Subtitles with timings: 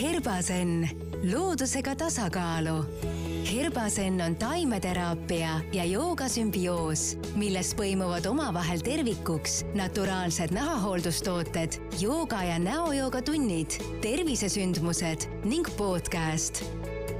[0.00, 0.88] Herbasen,
[1.32, 2.84] loodusega tasakaalu.
[3.52, 13.76] Herbasen on taimeteraapia ja joogasümbioos, milles põimuvad omavahel tervikuks naturaalsed nahahooldustooted, jooga ja näojooga tunnid,
[14.00, 16.64] tervisesündmused ning podcast.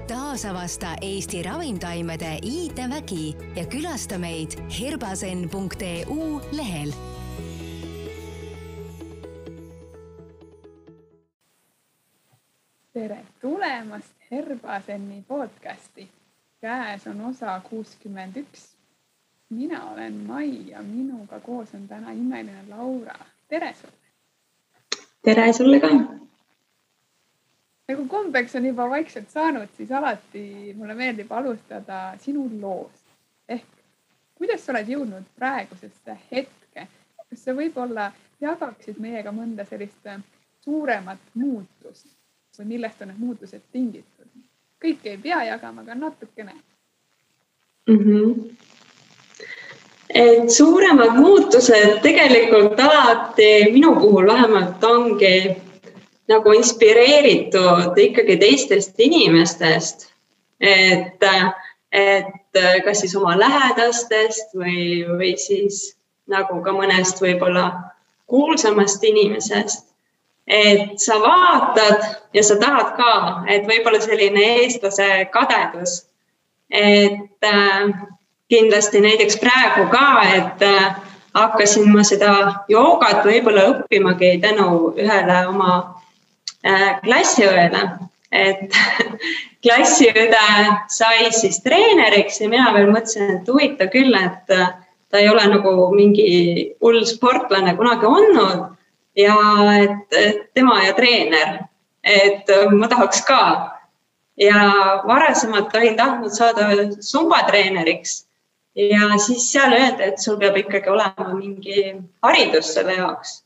[0.08, 6.92] taasavasta Eesti ravimtaimede iidevägi ja külasta meid herbasen.eu lehel
[12.92, 16.08] tere tulemast Herbaseni podcasti.
[16.60, 18.76] käes on osa kuuskümmend üks.
[19.50, 23.14] mina olen Mai ja minuga koos on täna imeline Laura.
[23.48, 23.94] tere sulle.
[25.24, 25.88] tere sulle ka.
[27.88, 33.04] nagu kombeks on juba vaikselt saanud, siis alati mulle meeldib alustada sinu loost
[33.48, 33.66] ehk
[34.34, 36.88] kuidas sa oled jõudnud praegusesse hetke.
[37.30, 40.08] kas sa võib-olla jagaksid meiega mõnda sellist
[40.60, 42.21] suuremat muutust
[42.58, 44.28] või millest on need muutused tingitud.
[44.82, 46.52] kõike ei pea jagama, aga natukene
[47.86, 47.98] mm.
[47.98, 48.56] -hmm.
[50.08, 55.56] et suuremad muutused tegelikult alati minu puhul vähemalt ongi
[56.28, 60.12] nagu inspireeritud ikkagi teistest inimestest.
[60.60, 61.24] et,
[61.92, 67.72] et kas siis oma lähedastest või, või siis nagu ka mõnest võib-olla
[68.26, 69.91] kuulsamast inimesest
[70.46, 72.02] et sa vaatad
[72.34, 73.12] ja sa tahad ka,
[73.48, 76.06] et võib-olla selline eestlase kadedus.
[76.72, 77.92] et äh,
[78.48, 80.96] kindlasti näiteks praegu ka, et äh,
[81.34, 82.32] hakkasin ma seda
[82.68, 85.72] joogat võib-olla õppimagi tänu ühele oma
[86.64, 87.82] äh, klassiõele,
[88.32, 88.76] et
[89.64, 90.44] klassiõde
[90.88, 94.72] sai siis treeneriks ja mina veel mõtlesin, et huvitav küll, et äh,
[95.12, 96.28] ta ei ole nagu mingi
[96.80, 98.70] hull sportlane kunagi olnud
[99.16, 99.36] ja
[99.82, 101.62] et, et tema ja treener,
[102.04, 103.42] et ma tahaks ka.
[104.40, 104.58] ja
[105.06, 106.68] varasemalt olin tahtnud saada
[107.04, 108.22] sumba treeneriks
[108.74, 111.92] ja siis seal öeldi, et sul peab ikkagi olema mingi
[112.24, 113.42] haridus selle jaoks.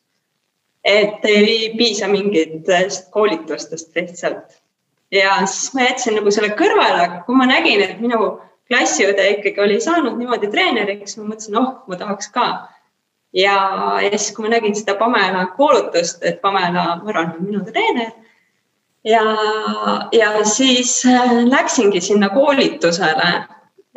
[0.86, 4.60] et ei piisa mingitest koolitustest lihtsalt.
[5.10, 8.36] ja siis ma jätsin nagu selle kõrvale, aga kui ma nägin, et minu
[8.70, 12.46] klassiõde ikkagi oli saanud niimoodi treeneriks, ma mõtlesin, oh, ma tahaks ka
[13.36, 13.56] ja,
[14.02, 18.14] ja siis, kui ma nägin seda Pamela kuulutust, et Pamela Mõran on minu treener
[19.04, 19.22] ja,
[20.12, 23.32] ja siis äh, läksingi sinna koolitusele.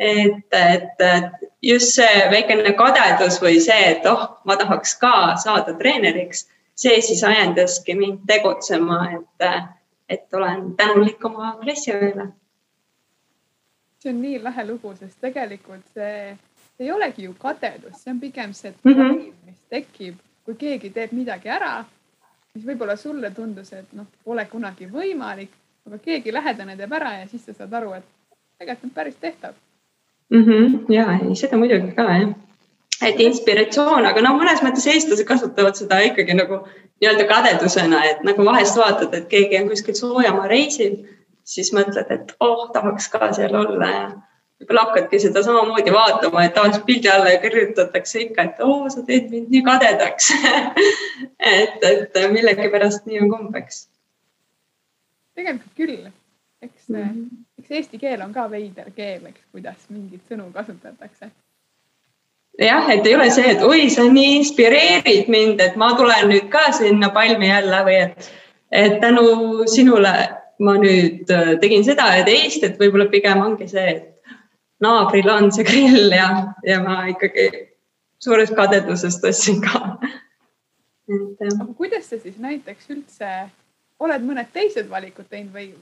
[0.00, 6.46] et, et just see väikene kadedus või see, et oh, ma tahaks ka saada treeneriks,
[6.72, 9.66] see siis ajendaski mind tegutsema, et,
[10.08, 12.30] et olen tänulik oma klassiõele.
[14.00, 16.38] see on nii lahe lugu, sest tegelikult see
[16.80, 19.32] ei olegi ju kadedus, see on pigem see mm, -hmm.
[19.46, 21.84] mis tekib, kui keegi teeb midagi ära,
[22.54, 25.50] mis võib-olla sulle tundus, et noh, pole kunagi võimalik,
[25.86, 28.04] aga keegi lähedane teeb ära ja siis sa saad aru, et
[28.58, 29.54] tegelikult on päris tehtav
[30.30, 30.44] mm.
[30.44, 30.92] -hmm.
[30.92, 32.34] ja ei, seda muidugi ka jah
[33.08, 36.60] et inspiratsioon, aga noh, mõnes mõttes eestlased kasutavad seda ikkagi nagu
[37.00, 40.98] nii-öelda kadedusena, et nagu vahest vaatad, et keegi on kuskil soojamaa reisil,
[41.44, 44.04] siis mõtled, et oh, tahaks ka seal olla ja
[44.60, 49.30] võib-olla hakkadki seda samamoodi vaatama, et tavaliselt pildi alla kirjutatakse ikka, et oo, sa teed
[49.32, 50.32] mind nii kadedaks
[51.54, 53.86] et, et millegipärast nii on kombeks.
[55.34, 56.10] tegelikult küll,
[56.62, 57.44] eks mm, -hmm.
[57.58, 61.30] eks eesti keel on ka veider keel, eks, kuidas mingeid sõnu kasutatakse.
[62.60, 66.52] jah, et ei ole see, et oi, sa nii inspireerid mind, et ma tulen nüüd
[66.52, 68.30] ka sinna palmi jälle või et,
[68.70, 70.14] et tänu sinule
[70.60, 74.09] ma nüüd äh, tegin seda ja teist, et võib-olla pigem ongi see, et
[74.80, 76.30] naabril on see grill ja,
[76.66, 77.48] ja ma ikkagi
[78.20, 79.80] suurest kadedusest ostsin ka.
[81.10, 83.30] aga kuidas sa siis näiteks üldse
[84.00, 85.72] oled mõned teised valikud teinud või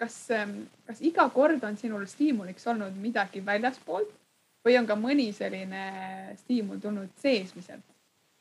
[0.00, 4.10] kas, ähm, kas iga kord on sinul stiimuliks olnud midagi väljaspoolt
[4.66, 5.86] või on ka mõni selline
[6.42, 7.84] stiimul tulnud seesmiselt?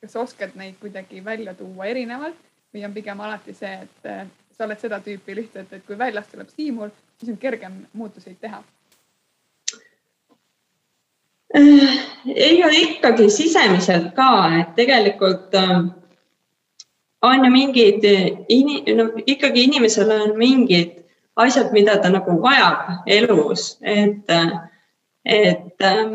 [0.01, 2.37] kas sa oskad neid kuidagi välja tuua erinevalt
[2.73, 4.25] või on pigem alati see, et äh,
[4.55, 6.89] sa oled seda tüüpi lihtsalt, et kui väljast tuleb stiimul,
[7.19, 8.63] siis on kergem muutuseid teha
[11.55, 11.99] Äh,
[12.65, 15.81] ole ikkagi sisemiselt ka, et tegelikult äh,
[17.21, 18.05] on ju mingid,
[18.95, 21.01] no ikkagi inimesel on mingid
[21.35, 24.31] asjad, mida ta nagu vajab elus, et,
[25.25, 26.05] et äh,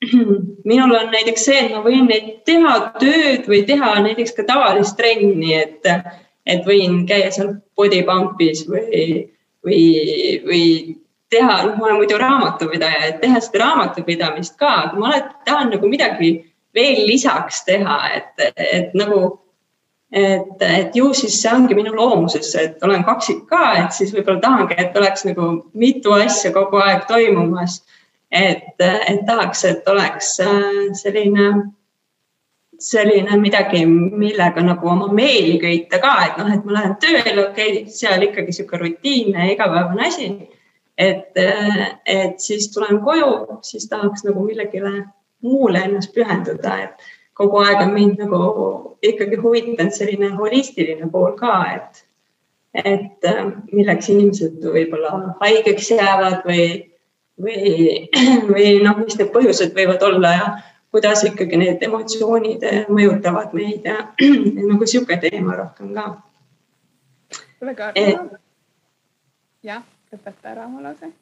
[0.70, 2.10] minul on näiteks see, et ma võin
[2.48, 5.86] teha tööd või teha näiteks ka tavalist trenni, et,
[6.50, 9.12] et võin käia seal body pump'is või,
[9.62, 9.84] või,
[10.48, 10.64] või
[11.30, 15.70] teha, noh, ma olen muidu raamatupidaja, et teha seda raamatupidamist ka, aga ma alati tahan
[15.74, 16.32] nagu midagi
[16.74, 19.38] veel lisaks teha, et, et nagu
[20.12, 24.42] et, et ju siis see ongi minu loomuses, et olen kaksik ka, et siis võib-olla
[24.42, 27.82] tahangi, et oleks nagu mitu asja kogu aeg toimumas.
[28.30, 31.46] et, et tahaks, et oleks äh, selline,
[32.78, 37.72] selline midagi, millega nagu oma meeli köita ka, et noh, et ma lähen tööle, okei
[37.72, 40.30] okay,, seal ikkagi sihuke rutiinne igapäevane asi.
[41.00, 41.40] Et,
[42.06, 44.92] et siis tulen koju, siis tahaks nagu millegile
[45.42, 47.10] muule ennast pühenduda, et
[47.40, 48.40] kogu aeg on mind nagu
[49.02, 52.02] ikkagi huvitanud selline holistiline pool ka, et,
[52.84, 56.66] et äh, milleks inimesed võib-olla haigeks jäävad või,
[57.40, 57.94] või,
[58.52, 60.50] või noh, mis need põhjused võivad olla ja
[60.90, 64.10] kuidas ikkagi need emotsioonid mõjutavad meid ja
[64.70, 66.06] nagu sihuke teema rohkem ka.
[67.56, 68.36] kuule, Kaarl.
[69.64, 69.80] jah,
[70.12, 71.12] lõpeta ära oma lause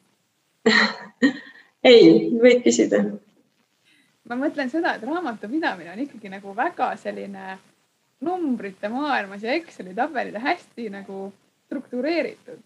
[1.85, 3.03] ei, võid küsida
[4.29, 7.59] ma mõtlen seda, et raamatupidamine on ikkagi nagu väga selline
[8.25, 11.29] numbrite maailmas ja Exceli tabelid hästi nagu
[11.67, 12.59] struktureeritud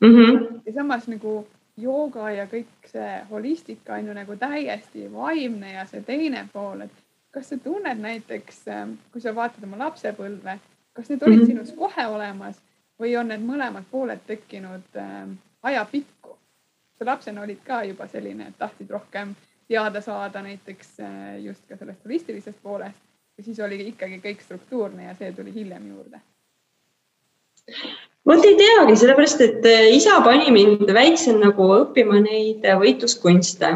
[0.00, 0.08] mm.
[0.08, 0.60] -hmm.
[0.66, 1.46] ja samas nagu
[1.76, 7.02] jooga ja kõik see holistika on ju nagu täiesti vaimne ja see teine pool, et
[7.30, 10.58] kas sa tunned näiteks, ähm, kui sa vaatad oma lapsepõlve,
[10.92, 11.46] kas need olid mm -hmm.
[11.46, 12.60] sinus kohe olemas
[13.00, 15.32] või on need mõlemad pooled tekkinud ähm,
[15.64, 16.38] ajapikku?
[17.04, 19.34] lapsena olid ka juba selline, et tahtsid rohkem
[19.68, 23.00] teada saada näiteks äh, just ka sellest holistilisest poolest
[23.38, 26.20] ja siis oli ikkagi kõik struktuurne ja see tuli hiljem juurde?
[28.28, 33.74] vot ei teagi, sellepärast et äh, isa pani mind väiksena nagu õppima neid äh, võitluskunste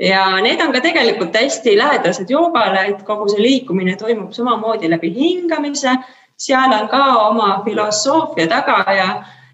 [0.00, 5.12] ja need on ka tegelikult hästi lähedased joogale, et kogu see liikumine toimub samamoodi läbi
[5.14, 5.96] hingamise.
[6.36, 9.08] seal on ka oma filosoofia taga ja,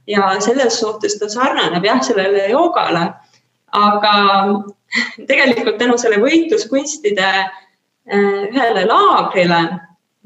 [0.06, 3.12] ja selles suhtes ta sarnaneb jah, sellele joogale.
[3.72, 4.14] aga
[5.30, 9.60] tegelikult tänu selle võitluskunstide äh, ühele laagrile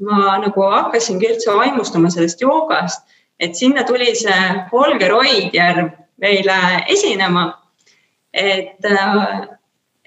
[0.05, 3.05] ma nagu hakkasingi üldse vaimustama sellest joogast,
[3.39, 4.39] et sinna tuli see
[4.71, 6.57] Holger Oidjärv meile
[6.89, 7.45] esinema.
[8.33, 9.47] et äh,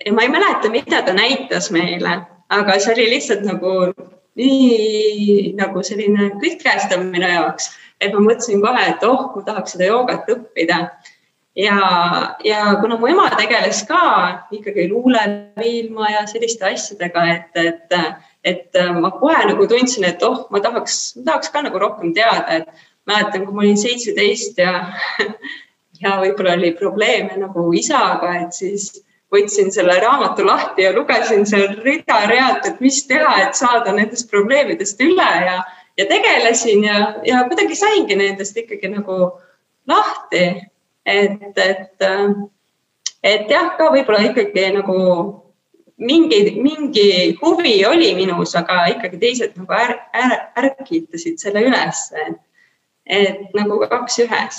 [0.06, 3.72] ja ma ei mäleta, mida ta näitas meile, aga see oli lihtsalt nagu
[4.38, 7.70] nii nagu selline kõikehästav minu jaoks,
[8.00, 10.82] et ma mõtlesin kohe, et oh, ma tahaks seda joogat õppida.
[11.58, 11.78] Ja,
[12.46, 14.00] ja kuna mu ema tegeles ka
[14.54, 17.96] ikkagi luulevilma ja selliste asjadega, et, et,
[18.46, 22.86] et ma kohe nagu tundsin, et oh, ma tahaks, tahaks ka nagu rohkem teada, et
[23.10, 24.84] mäletan, kui ma olin seitseteist ja,
[26.02, 28.92] ja võib-olla oli probleeme nagu isaga, et siis
[29.34, 35.00] võtsin selle raamatu lahti ja lugesin seal rida-realt, et mis teha, et saada nendest probleemidest
[35.04, 35.58] üle ja,
[36.00, 39.18] ja tegelesin ja, ja kuidagi saingi nendest ikkagi nagu
[39.88, 40.46] lahti
[41.08, 42.08] et, et,
[43.22, 44.98] et jah, ka võib-olla ikkagi nagu
[45.98, 47.08] mingi, mingi
[47.40, 52.34] huvi oli minus, aga ikkagi teised nagu är, är, ärkitasid selle ülesse.
[53.08, 54.56] et nagu kaks ühes.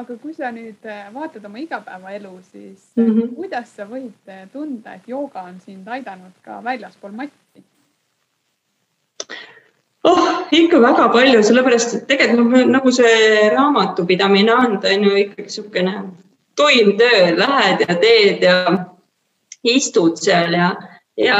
[0.00, 3.34] Aga kui sa nüüd äh, vaatad oma igapäevaelu, siis mm -hmm.
[3.36, 7.64] kuidas sa võid äh, tunda, et jooga on sind aidanud ka väljaspool matti?
[10.04, 15.16] oh, ikka väga palju, sellepärast et tegelikult noh, nagu see raamatupidamine on, ta on ju
[15.24, 15.94] ikkagi niisugune
[16.56, 18.56] tuim töö, lähed ja teed ja
[19.64, 20.70] istud seal ja,
[21.16, 21.38] ja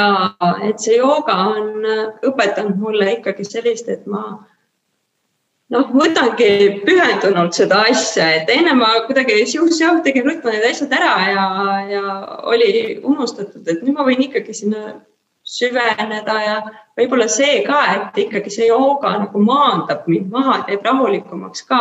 [0.68, 1.88] et see jooga on
[2.30, 4.22] õpetanud mulle ikkagi sellist, et ma
[5.75, 6.50] noh, võtangi
[6.84, 11.47] pühendunult seda asja, et enne ma kuidagi siuh-säuh tegin ruttu need asjad ära ja,
[11.90, 12.02] ja
[12.50, 14.99] oli unustatud, et nüüd ma võin ikkagi sinna
[15.47, 16.56] süveneda ja
[16.99, 21.80] võib-olla see ka, et ikkagi see jooga nagu maandab mind maha, teeb rahulikumaks ka,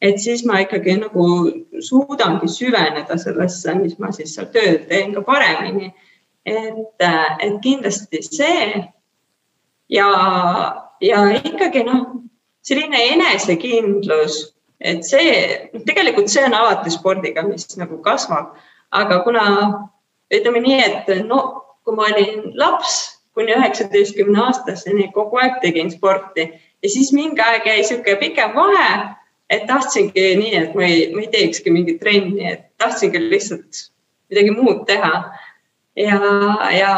[0.00, 1.24] et siis ma ikkagi nagu
[1.84, 5.92] suudangi süveneda sellesse, mis ma siis seal tööd teen ka paremini.
[6.46, 8.80] et, et kindlasti see
[9.92, 10.06] ja,
[11.04, 12.29] ja ikkagi noh,
[12.66, 14.40] selline enesekindlus,
[14.80, 15.32] et see
[15.86, 18.54] tegelikult see on alati spordiga, mis nagu kasvab,
[18.96, 19.44] aga kuna
[20.34, 21.40] ütleme nii, et no
[21.84, 26.46] kui ma olin laps kuni üheksateistkümne aastaseni kogu aeg tegin sporti
[26.82, 28.88] ja siis mingi aeg jäi niisugune pikem vahe,
[29.50, 33.86] et tahtsingi nii, et ma ei, ma ei teekski mingit trenni, et tahtsingi lihtsalt
[34.30, 35.12] midagi muud teha.
[35.96, 36.18] ja,
[36.76, 36.92] ja,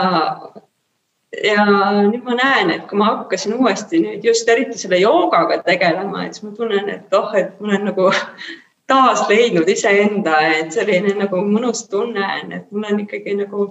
[1.32, 1.64] ja
[2.08, 6.36] nüüd ma näen, et kui ma hakkasin uuesti nüüd just eriti selle joogaga tegelema, et
[6.36, 8.10] siis ma tunnen, et oh, et ma olen nagu
[8.92, 13.66] taas leidnud iseenda, et selline nagu mõnus tunne on, et mul on ikkagi nagu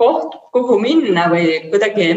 [0.00, 2.08] koht, kuhu minna või kuidagi,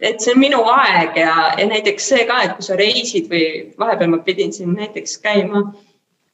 [0.00, 3.74] et see on minu aeg ja, ja näiteks see ka, et kui sa reisid või
[3.80, 5.66] vahepeal ma pidin siin näiteks käima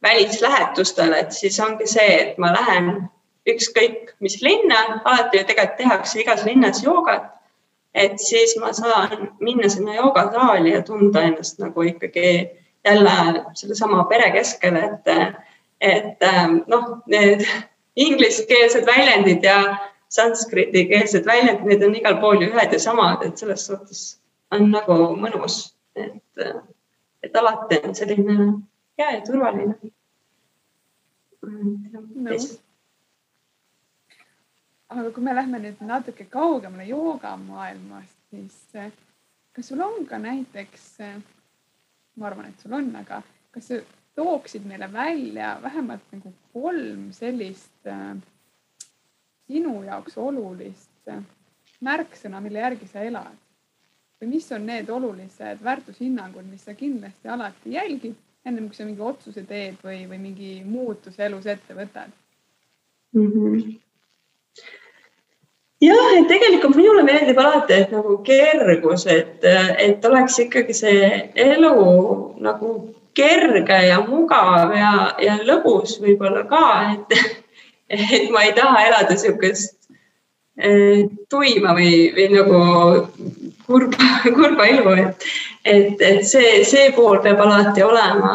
[0.02, 2.92] välislähetustel, et siis ongi see, et ma lähen
[3.54, 7.28] ükskõik mis linna, alati ju tegelikult tehakse igas linnas joogat.
[7.94, 12.50] et siis ma saan minna sinna joogasaali ja tunda ennast nagu ikkagi
[12.84, 13.10] jälle
[13.54, 15.08] sellesama pere keskel, et,
[15.80, 16.22] et
[16.66, 17.42] noh, need
[17.96, 19.76] ingliskeelsed väljendid ja
[20.08, 24.04] sanskriti-keelsed väljendid, need on igal pool ju ühed ja samad, et selles suhtes
[24.54, 26.46] on nagu mõnus, et,
[27.22, 28.38] et alati on selline
[28.98, 29.74] hea ja turvaline
[31.42, 32.38] no..
[34.90, 38.90] Aga kui me lähme nüüd natuke kaugemale joogamaailmast, siis eh,
[39.54, 41.16] kas sul on ka näiteks, eh,
[42.16, 43.22] ma arvan, et sul on, aga
[43.54, 43.80] kas sa
[44.18, 48.16] tooksid meile välja vähemalt nagu kolm sellist äh,
[49.46, 51.12] sinu jaoks olulist
[51.80, 53.38] märksõna, mille järgi sa elad?
[54.20, 59.00] või mis on need olulised väärtushinnangud, mis sa kindlasti alati jälgid ennem kui sa mingi
[59.00, 62.12] otsuse teed või, või mingi muutuse elus ette võtad
[63.16, 63.30] mm?
[63.32, 63.78] -hmm.
[65.80, 69.44] Jah, et tegelikult minule meeldib alati, et nagu kergus, et,
[69.80, 71.10] et oleks ikkagi see
[71.40, 71.74] elu
[72.44, 72.72] nagu
[73.16, 77.16] kerge ja mugav ja, ja lõbus võib-olla ka, et,
[77.96, 79.76] et ma ei taha elada niisugust
[80.60, 82.60] eh, tuima või, või nagu
[83.66, 85.28] kurba, kurba elu, et,
[85.64, 88.34] et, et see, see pool peab alati olema.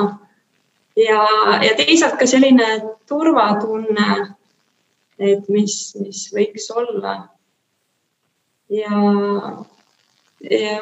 [0.97, 1.21] ja,
[1.61, 4.09] ja teisalt ka selline turvatunne,
[5.19, 7.15] et mis, mis võiks olla.
[8.69, 8.99] Ja,
[10.49, 10.79] ja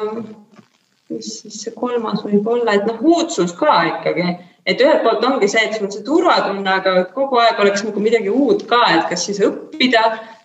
[1.10, 4.36] mis siis see kolmas võib olla, et noh, uudsus ka ikkagi,
[4.66, 8.02] et ühelt poolt ongi see, et sul on see turvatunne, aga kogu aeg oleks nagu
[8.02, 10.04] midagi uut ka, et kas siis õppida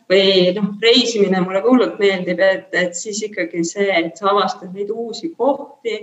[0.10, 4.91] või noh, reisimine mulle hullult meeldib, et, et siis ikkagi see, et sa avastad neid
[4.91, 6.01] uusi kohti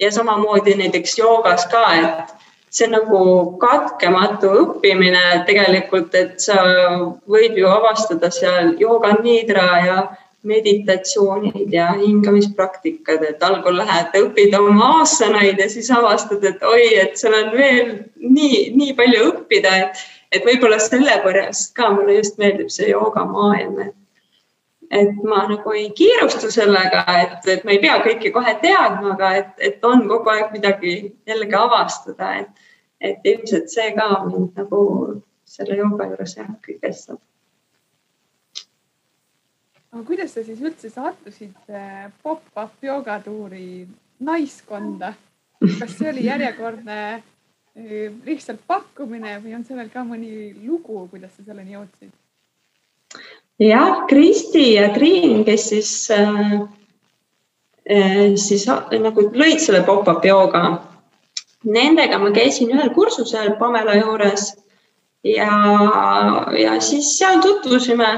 [0.00, 2.36] ja samamoodi näiteks joogas ka, et
[2.70, 3.20] see nagu
[3.60, 6.56] katkematu õppimine tegelikult, et sa
[7.28, 9.98] võid ju avastada seal jooga niidra ja
[10.46, 17.18] meditatsioonid ja hingamispraktikad, et algul lähed, õpid oma aasanaid ja siis avastad, et oi, et
[17.18, 17.90] seal on veel
[18.22, 23.94] nii, nii palju õppida, et et võib-olla sellepärast ka mulle just meeldib see joogamaailm, et
[24.90, 29.32] et ma nagu ei kiirustu sellega, et, et ma ei pea kõike kohe teadma, aga
[29.42, 30.94] et, et on kogu aeg midagi
[31.28, 32.70] jällegi avastada, et,
[33.04, 34.80] et ilmselt see ka mind nagu
[35.48, 37.20] selle jooga juures jah, kõigestab.
[39.92, 43.86] Aga kuidas sa siis üldse sattusid eh, pop-up joogatuuri
[44.20, 45.14] naiskonda?
[45.58, 46.98] kas see oli järjekordne
[48.26, 52.12] lihtsalt pakkumine või on sellel ka mõni lugu, kuidas sa selleni jõudsid?
[53.58, 56.62] jah, Kristi ja Triin, kes siis äh,,
[58.36, 60.64] siis nagu lõid selle pop-up jooga.
[61.64, 64.52] Nendega ma käisin ühel kursusel Pamela juures
[65.26, 65.48] ja,
[66.54, 68.10] ja siis seal tutvusime.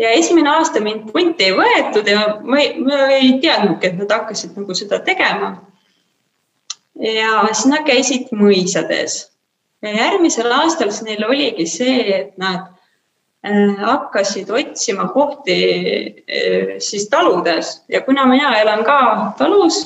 [0.00, 4.14] Ja esimene aasta mind punti ei võetud ja ma ei, ma ei teadnudki, et nad
[4.14, 5.54] hakkasid nagu seda tegema.
[7.00, 9.22] Ja siis nad käisid mõisades.
[9.80, 12.66] Ja järgmisel aastal siis neil oligi see, et nad
[13.46, 17.78] äh, hakkasid otsima kohti äh, siis taludes.
[17.88, 19.00] Ja kuna mina elan ka
[19.38, 19.82] talus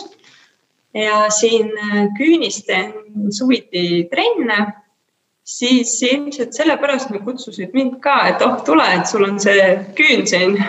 [0.95, 2.95] ja siin äh, küünistan
[3.35, 4.84] suviti trenne,
[5.45, 10.27] siis ilmselt sellepärast nad kutsusid mind ka, et oh, tule, et sul on see küün
[10.29, 10.59] siin.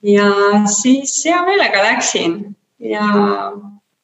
[0.00, 0.30] Ja
[0.64, 2.38] siis hea meelega läksin.
[2.80, 3.02] Ja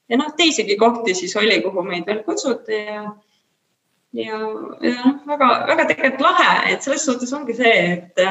[0.09, 3.07] ja noh, teisigi kohti siis oli, kuhu meid veel kutsuti ja
[4.13, 4.39] ja,
[4.85, 8.23] ja noh, väga-väga tegelikult lahe, et selles suhtes ongi see, et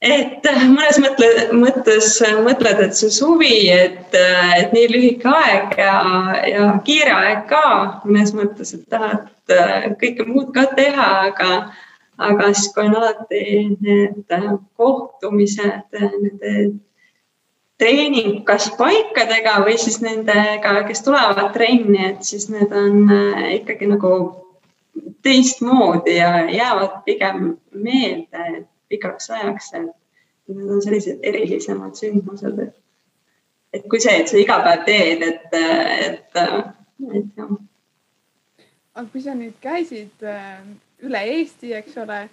[0.00, 2.14] et mõnes mõtle, mõttes
[2.44, 4.16] mõtled, et see suvi, et,
[4.56, 5.94] et nii lühike aeg ja,
[6.48, 7.64] ja kiire aeg ka
[8.06, 9.28] mõnes mõttes, et tahad
[10.00, 11.50] kõike muud ka teha, aga,
[12.18, 13.42] aga siis, kui on alati
[13.80, 14.38] need
[14.80, 16.54] kohtumised, nende
[17.80, 23.88] treening kas paikadega või siis nendega, kes tulevad trenni, et siis need on äh, ikkagi
[23.88, 24.12] nagu
[25.24, 29.88] teistmoodi ja jäävad pigem meelde pikaks ajaks, et
[30.50, 32.76] need on sellised erilisemad sündmused, et,
[33.72, 35.58] et kui see, et sa iga päev teed, et,
[36.08, 36.40] et,
[37.14, 37.56] et jah.
[38.94, 40.60] aga kui sa nüüd käisid äh,
[41.06, 42.26] üle Eesti, eks ole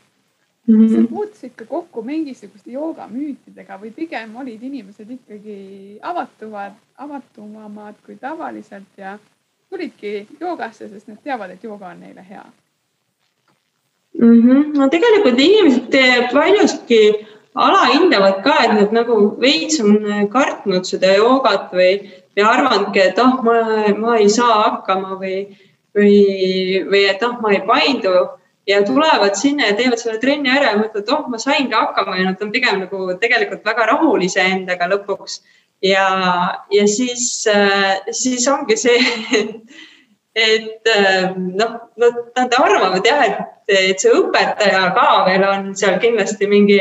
[0.67, 0.95] Mm -hmm.
[0.95, 8.97] sa puutusid ka kokku mingisuguste joogamüütidega või pigem olid inimesed ikkagi avatumad, avatumad kui tavaliselt
[8.97, 9.19] ja
[9.69, 12.43] tulidki joogasse, sest nad teavad, et jooga on neile hea
[14.19, 14.41] mm?
[14.41, 14.77] -hmm.
[14.77, 17.01] no tegelikult inimesed paljuski
[17.57, 21.93] alahindavad ka, et nad nagu veits on kartnud seda joogat või,
[22.37, 25.39] või arvanudki, et ah oh,, ma, ma ei saa hakkama või,
[25.97, 26.17] või,
[26.91, 28.13] või et ah oh,, ma ei paindu
[28.67, 32.27] ja tulevad sinna ja teevad selle trenni ära ja mõtlevad, oh, ma saingi hakkama ja
[32.29, 35.41] nad on pigem nagu tegelikult väga rahul iseendaga lõpuks.
[35.81, 36.07] ja,
[36.73, 38.99] ja siis, äh, siis ongi see,
[40.37, 43.39] et äh, noh, nad, arvavad jah, et,
[43.73, 46.77] et see õpetaja ka veel on seal kindlasti mingi,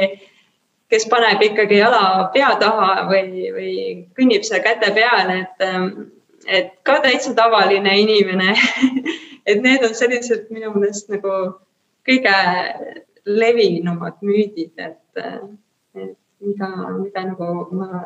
[0.92, 3.72] kes paneb ikkagi jala pea taha või, või
[4.18, 5.64] kõnnib seal käte peale, et,
[6.46, 8.54] et ka täitsa tavaline inimene.
[9.46, 11.32] Et need on sellised minu meelest nagu
[12.02, 12.32] kõige
[13.30, 15.20] levinumad müüdid, et,
[15.94, 18.02] et mida, mida nagu ma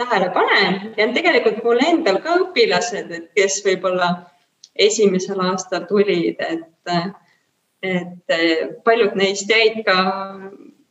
[0.00, 0.78] tähele panen.
[0.96, 4.08] Ja tegelikult mul endal ka õpilased, et kes võib-olla
[4.74, 6.94] esimesel aastal tulid, et,
[7.82, 8.36] et
[8.84, 9.96] paljud neist jäid ka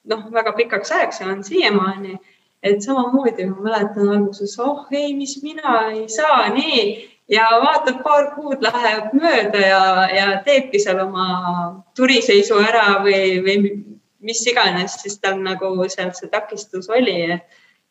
[0.09, 2.17] noh, väga pikaks ajaks ja on siiamaani.
[2.63, 8.33] et samamoodi ma mäletan alguses, oh ei, mis mina ei saa nii ja vaatab, paar
[8.36, 11.27] kuud läheb mööda ja, ja teebki seal oma
[11.95, 13.57] turiseisu ära või, või
[14.19, 17.38] mis iganes, siis tal nagu seal see takistus oli,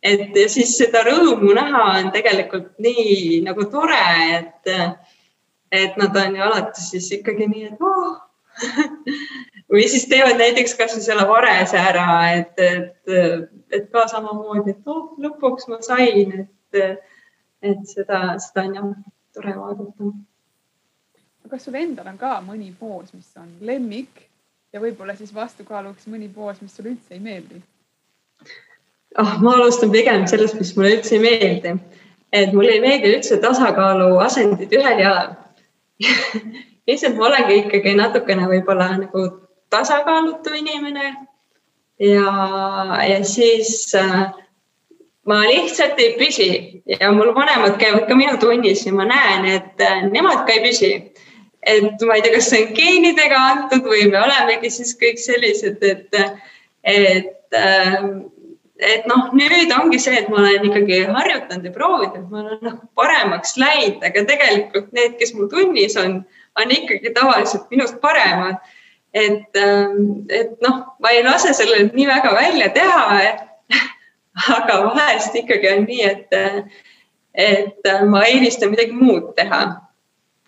[0.02, 4.02] et ja siis seda rõõmu näha on tegelikult nii nagu tore,
[4.36, 4.74] et,
[5.72, 8.16] et nad on ju alati siis ikkagi nii, et oh.
[9.72, 12.08] või siis teevad näiteks kasvõi selle varese ära,
[12.38, 13.12] et, et,
[13.74, 17.04] et ka samamoodi, et oh, lõpuks ma sain, et,
[17.62, 18.90] et seda, seda on jah
[19.38, 20.12] tore vaadata.
[21.48, 24.26] kas sul endal on ka mõni poos, mis on lemmik
[24.72, 27.60] ja võib-olla siis vastukaaluks mõni poos, mis sulle üldse ei meeldi?
[29.18, 31.74] oh, ma alustan pigem sellest, mis mulle üldse ei meeldi.
[32.32, 35.36] et mulle ei meeldi üldse tasakaalu asendid ühel jalal
[36.88, 39.24] lihtsalt ma olengi ikkagi natukene võib-olla nagu
[39.70, 41.08] tasakaalutu inimene
[42.00, 42.34] ja,
[43.08, 44.28] ja siis äh,
[45.28, 46.50] ma lihtsalt ei püsi
[47.00, 50.64] ja mul vanemad käivad ka minu tunnis ja ma näen, et äh, nemad ka ei
[50.64, 50.92] püsi.
[51.68, 55.82] et ma ei tea, kas see on geenidega antud või me olemegi siis kõik sellised,
[55.82, 56.14] et,
[56.86, 57.96] et, äh,
[58.78, 62.60] et noh, nüüd ongi see, et ma olen ikkagi harjutanud ja proovinud, et ma olen
[62.62, 66.20] nagu paremaks läinud, aga tegelikult need, kes mul tunnis on,
[66.58, 68.60] on ikkagi tavaliselt minust paremad.
[69.14, 69.94] et, äh,
[70.28, 72.98] et noh, ma ei lase sellele nii väga välja teha
[74.58, 76.36] aga vahest ikkagi on nii, et,
[77.34, 79.62] et ma eelistan midagi muud teha.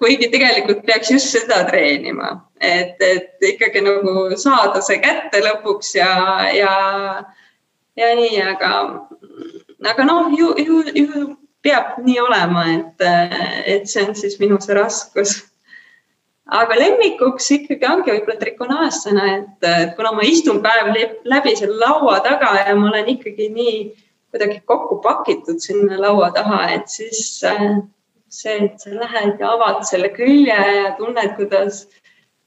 [0.00, 6.12] kuigi tegelikult peaks just seda treenima, et, et ikkagi nagu saada see kätte lõpuks ja,
[6.56, 6.70] ja,
[8.00, 8.72] ja nii, aga,
[9.92, 11.28] aga noh, ju, ju, ju
[11.64, 13.06] peab nii olema, et,
[13.68, 15.36] et see on siis minu see raskus.
[16.50, 20.88] Aga lemmikuks ikkagi ongi võib-olla trikonaasana, et kuna ma istun päev
[21.30, 23.76] läbi selle laua taga ja ma olen ikkagi nii
[24.30, 27.78] kuidagi kokku pakitud sinna laua taha, et siis äh,
[28.30, 31.84] see, et sa lähed ja avad selle külje ja tunned, kuidas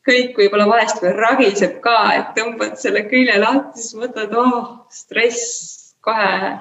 [0.07, 5.95] kõik võib-olla vahest veel ragiseb ka, et tõmbad selle külje lahti, siis mõtled, oh, stress
[6.03, 6.59] kohe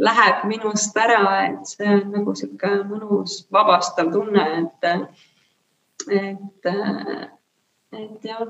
[0.00, 4.90] läheb minust ära, et see on nagu sihuke mõnus vabastav tunne, et
[6.16, 6.68] et,
[8.00, 8.44] et jah,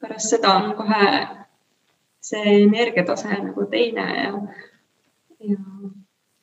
[0.00, 1.06] pärast seda on kohe
[2.22, 4.34] see energiatase nagu teine ja,
[5.42, 5.58] ja,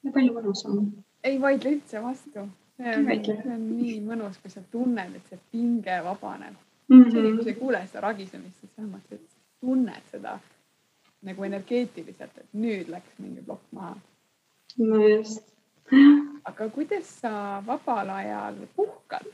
[0.04, 0.82] ja palju mõnusam.
[1.24, 2.50] ei vaidle üldse vastu.
[2.78, 7.04] see on, see on nii mõnus, kui sa tunned, et see pinge vabaneb mm.
[7.04, 7.08] -hmm.
[7.08, 9.04] isegi kui sa ei kuule seda ragisemist, siis vähemalt
[9.62, 10.40] tunned seda
[11.22, 13.96] nagu energeetiliselt, et nüüd läks mingi plokk maha.
[14.78, 15.44] no just.
[16.46, 19.28] aga kuidas sa vabal ajal puhkad?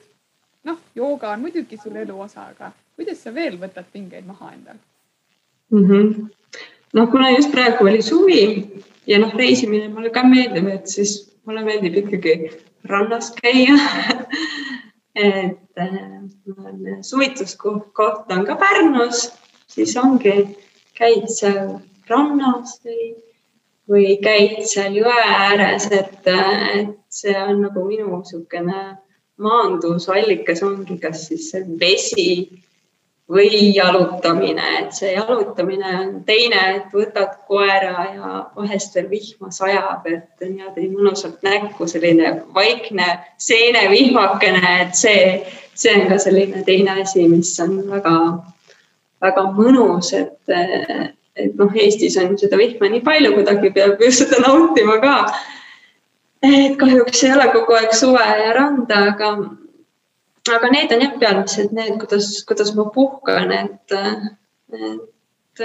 [0.64, 4.78] noh, jooga on muidugi sul elu osa, aga kuidas sa veel võtad pingeid maha endal
[5.72, 5.86] mm?
[5.88, 6.30] -hmm.
[6.94, 8.42] noh, kuna just praegu oli suvi
[9.08, 12.52] ja noh, reisimine mulle ka meeldib, et siis mulle meeldib ikkagi
[12.84, 13.78] rannas käia
[15.26, 19.30] et äh, suvituskoht on ka Pärnus,
[19.68, 20.36] siis ongi,
[20.98, 23.14] käid seal rannas või,
[23.90, 28.84] või käid seal jõe ääres, et, et see on nagu minu niisugune
[29.42, 32.30] maandusallikas ongi kas siis vesi
[33.32, 40.06] või jalutamine, et see jalutamine on teine, et võtad koera ja vahest veel vihma sajab,
[40.06, 43.08] et niimoodi mõnusalt näkku selline vaikne
[43.42, 45.24] seenevihmakene, et see,
[45.76, 50.40] see on ka selline teine asi, mis on väga-väga mõnus, et,
[51.36, 55.18] et noh, Eestis on seda vihma nii palju, kuidagi peab ju seda nautima ka
[56.46, 59.32] et kahjuks ei ole kogu aeg suve ja randa, aga,
[60.58, 63.96] aga need on jah peamised need, kuidas, kuidas ma puhkan, et,
[64.76, 65.64] et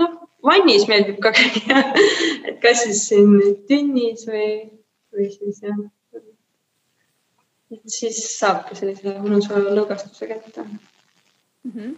[0.00, 0.14] noh,
[0.46, 1.82] vannis meeldib ka käia,
[2.48, 3.36] et kas siis siin
[3.68, 4.48] tünnis või,
[5.12, 5.84] või siis jah.
[7.70, 10.78] Siis saabki sellise mõnusa lõõgastuse kätte mm.
[11.70, 11.94] -hmm.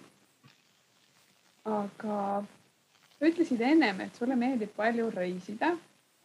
[1.65, 2.21] aga
[3.21, 5.73] ütlesid ennem, et sulle meeldib palju reisida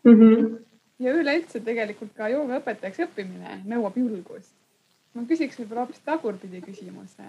[0.04, 0.14] mm.
[0.14, 0.54] -hmm.
[1.00, 4.56] ja üleüldse tegelikult ka joogaõpetajaks õppimine nõuab julgust.
[5.14, 7.28] ma küsiks võib-olla hoopis tagurpidi küsimuse.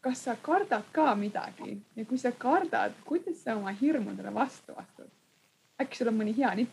[0.00, 5.08] kas sa kardad ka midagi ja kui sa kardad, kuidas sa oma hirmudele vastu astud?
[5.80, 6.72] äkki sul on mõni hea nipp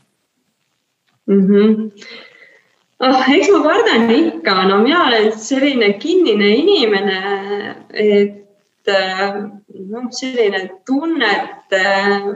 [1.27, 1.47] mm?
[1.47, 1.91] -hmm.
[3.01, 7.21] Oh, eks ma kardan ikka, no mina olen selline kinnine inimene,
[7.97, 8.91] et
[9.89, 11.81] noh, selline tunnete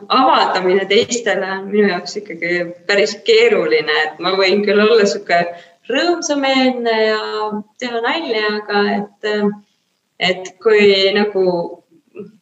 [0.10, 5.44] avaldamine teistele on minu jaoks ikkagi päris keeruline, et ma võin küll olla niisugune
[5.92, 7.20] rõõmsameelne ja
[7.82, 9.30] teha nalja, aga et,
[10.32, 11.46] et kui nagu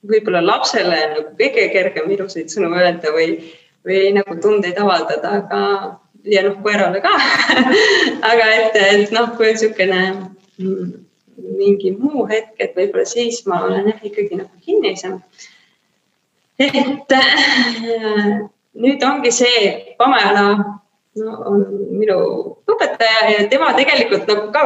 [0.08, 3.36] võib-olla lapsele nagu kõige kergem ilusaid sõnu öelda või,
[3.84, 5.62] või nagu tundeid avaldada, aga
[6.24, 7.14] ja noh, koerale ka
[8.32, 10.02] aga et, et noh, kui on niisugune
[11.58, 15.18] mingi muu hetk, et võib-olla siis ma olen jah ikkagi nagu kinnisem.
[16.62, 17.16] et
[18.84, 22.18] nüüd ongi see, Pamela no, on minu
[22.70, 24.66] õpetaja ja tema tegelikult nagu ka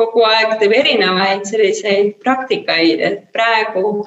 [0.00, 4.04] kogu aeg teeb erinevaid selliseid praktikaid, et praegu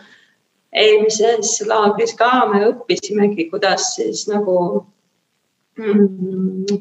[0.74, 4.88] eelmises laagris ka me õppisimegi, kuidas siis nagu mm,,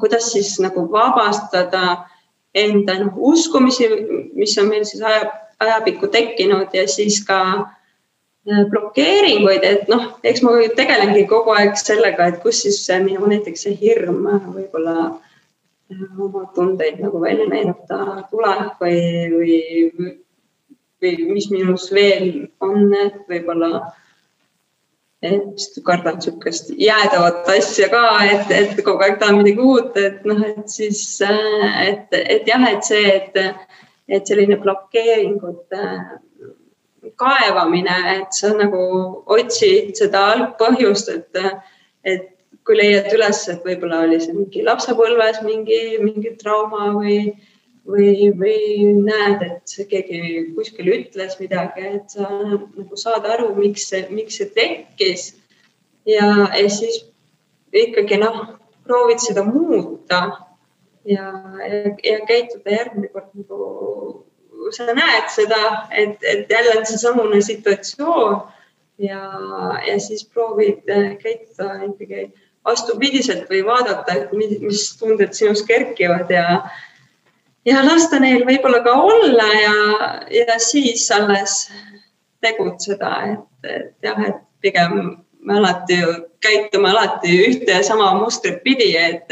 [0.00, 2.06] kuidas siis nagu vabastada
[2.54, 3.88] enda noh, uskumisi,
[4.36, 10.42] mis on meil siis aja, ajapikku tekkinud ja siis ka äh, blokeeringuid, et noh, eks
[10.44, 16.44] ma tegelengi kogu aeg sellega, et kus siis minu näiteks see hirm võib-olla äh, oma
[16.54, 19.00] tundeid nagu välja näidata tuleb või,
[19.32, 20.14] või,
[21.00, 23.86] või mis minus veel on, et võib-olla
[25.22, 30.42] et kardan niisugust jäädavat asja ka, et, et kogu aeg tahan midagi uut, et noh,
[30.48, 33.38] et siis, et, et jah, et see, et,
[34.08, 35.86] et selline blokeeringute
[37.22, 38.82] kaevamine, et sa nagu
[39.30, 41.42] otsid seda algpõhjust, et,
[42.02, 42.28] et
[42.66, 47.32] kui leiad üles, et võib-olla oli see mingi lapsepõlves mingi, mingi trauma või
[47.88, 48.58] või, või
[49.02, 50.20] näed, et keegi
[50.56, 55.32] kuskil ütles midagi, et sa nagu saad aru, miks see, miks see tekkis.
[56.06, 56.26] ja,
[56.58, 57.04] ja siis
[57.72, 60.22] ikkagi noh, proovid seda muuta
[61.04, 61.28] ja,
[61.62, 64.24] ja, ja käituda järgmine kord nagu
[64.72, 68.40] sa näed seda, et, et jälle on seesamune situatsioon
[69.02, 69.22] ja,
[69.86, 70.86] ja siis proovid
[71.22, 72.30] käituda ikkagi
[72.64, 76.62] vastupidiselt või vaadata, et mis, mis tunded sinus kerkivad ja
[77.68, 79.74] ja lasta neil võib-olla ka olla ja,
[80.34, 81.66] ja siis alles
[82.42, 84.98] tegutseda, et, et jah, et pigem
[85.42, 89.30] me alati ju käitume alati ühte ja sama mustrit pidi, et,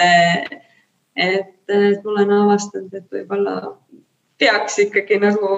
[1.16, 1.56] et,
[2.04, 3.56] ma olen avastanud, et võib-olla
[4.38, 5.50] peaks ikkagi nagu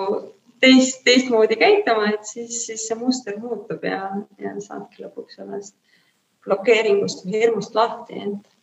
[0.61, 4.05] teist, teistmoodi käituma, et siis, siis see muster muutub ja,
[4.41, 5.77] ja saadki lõpuks sellest
[6.45, 8.57] blokeeringust või hirmust lahti, et,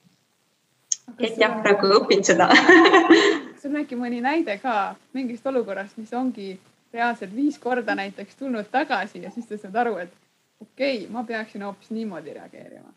[1.30, 2.50] et jah, praegu õpin seda
[3.62, 6.54] sul on äkki mõni näide ka mingist olukorrast, mis ongi
[6.94, 10.14] reaalselt viis korda näiteks tulnud tagasi ja siis sa saad aru, et
[10.62, 12.94] okei okay,, ma peaksin hoopis niimoodi reageerima.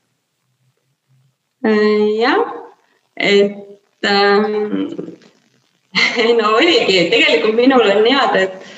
[1.67, 2.41] Äh, jah,
[3.17, 4.47] et ähm,
[6.41, 8.71] no oligi, tegelikult minul on niimoodi, et,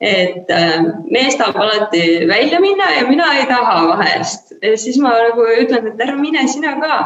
[0.00, 0.78] et äh,
[1.10, 4.54] mees tahab alati välja minna ja mina ei taha vahest.
[4.76, 7.00] siis ma nagu ütlen, et ära mine sina ka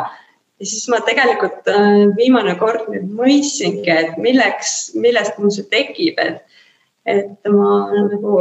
[0.64, 6.20] ja siis ma tegelikult äh, viimane kord nüüd mõistsingi, et milleks, millest mul see tekib,
[6.22, 6.60] et,
[7.04, 8.38] et ma nagu,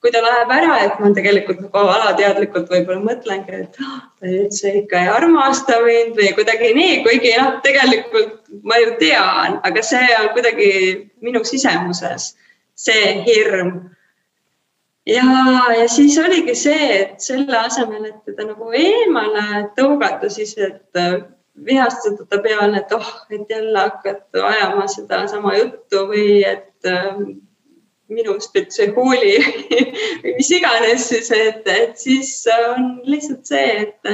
[0.00, 4.72] kui ta läheb ära, et ma tegelikult nagu alateadlikult võib-olla mõtlengi, et oh, ta üldse
[4.80, 10.08] ikka ei armasta mind või kuidagi nii, kuigi noh, tegelikult ma ju tean, aga see
[10.22, 10.70] on kuidagi
[11.26, 12.32] minu sisemuses,
[12.72, 13.76] see hirm
[15.06, 15.24] ja,
[15.80, 21.18] ja siis oligi see, et selle asemel, et teda nagu eemale tõugata, siis et äh,
[21.66, 27.20] vihastada ta peale, et oh, et jälle hakkad ajama sedasama juttu või et äh,
[28.08, 29.36] minust üldse ei hooli
[30.22, 34.12] või mis iganes siis, et, et siis on lihtsalt see, et,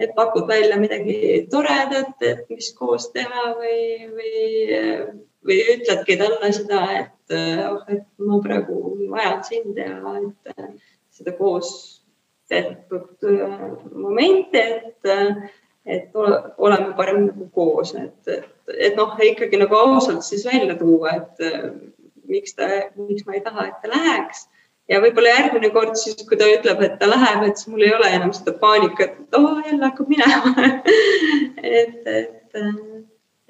[0.00, 4.42] et pakud välja midagi toredat, et mis koos teha või, või,
[5.48, 10.68] või ütledki talle seda, et et oh, et ma praegu vajan sind ja et äh,
[11.12, 11.70] seda koos
[12.48, 15.10] tehtud äh, momente, et,
[15.84, 18.46] et oleme parem nagu koos, et, et,
[18.78, 21.42] et noh, ikkagi nagu ausalt siis välja tuua, et
[22.28, 24.46] miks ta, miks ma ei taha, et ta läheks.
[24.88, 27.92] Ja võib-olla järgmine kord siis, kui ta ütleb, et ta läheb, et siis mul ei
[27.92, 30.54] ole enam seda paanikat, et oo oh, jälle hakkab minema.
[31.68, 32.54] Et, et,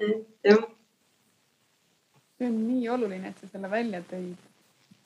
[0.01, 0.63] et jah
[2.39, 4.47] see on nii oluline, et sa selle välja tõid.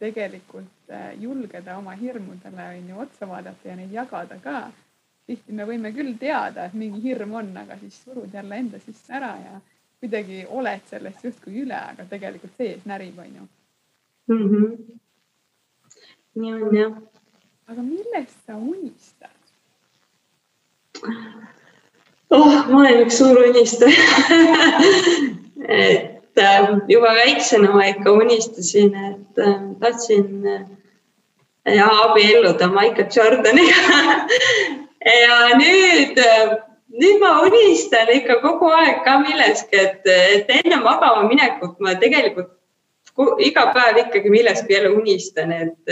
[0.03, 4.71] tegelikult äh, julgeda oma hirmudele on ju otsa vaadata ja neid jagada ka.
[5.27, 9.13] tihti me võime küll teada, et mingi hirm on, aga siis surud jälle enda sisse
[9.13, 9.61] ära ja
[9.99, 13.47] kuidagi oled sellest justkui üle, aga tegelikult sees närib, on ju
[14.27, 14.49] mm.
[14.49, 14.99] -hmm.
[16.35, 16.97] nii on jah.
[17.67, 19.29] aga millest sa unistad?
[22.29, 24.03] oh, ma olen üks suur unistaja
[26.35, 33.75] et äh, juba väiksena ma ikka unistasin, et äh, tahtsin äh, ja abielluda Michael Jordaniga.
[35.03, 36.51] Ja nüüd äh,
[36.95, 42.53] nüüd ma unistan ikka kogu aeg ka millestki, et, et enne magama minekut ma tegelikult
[43.43, 45.91] iga päev ikkagi millestki jälle unistan, et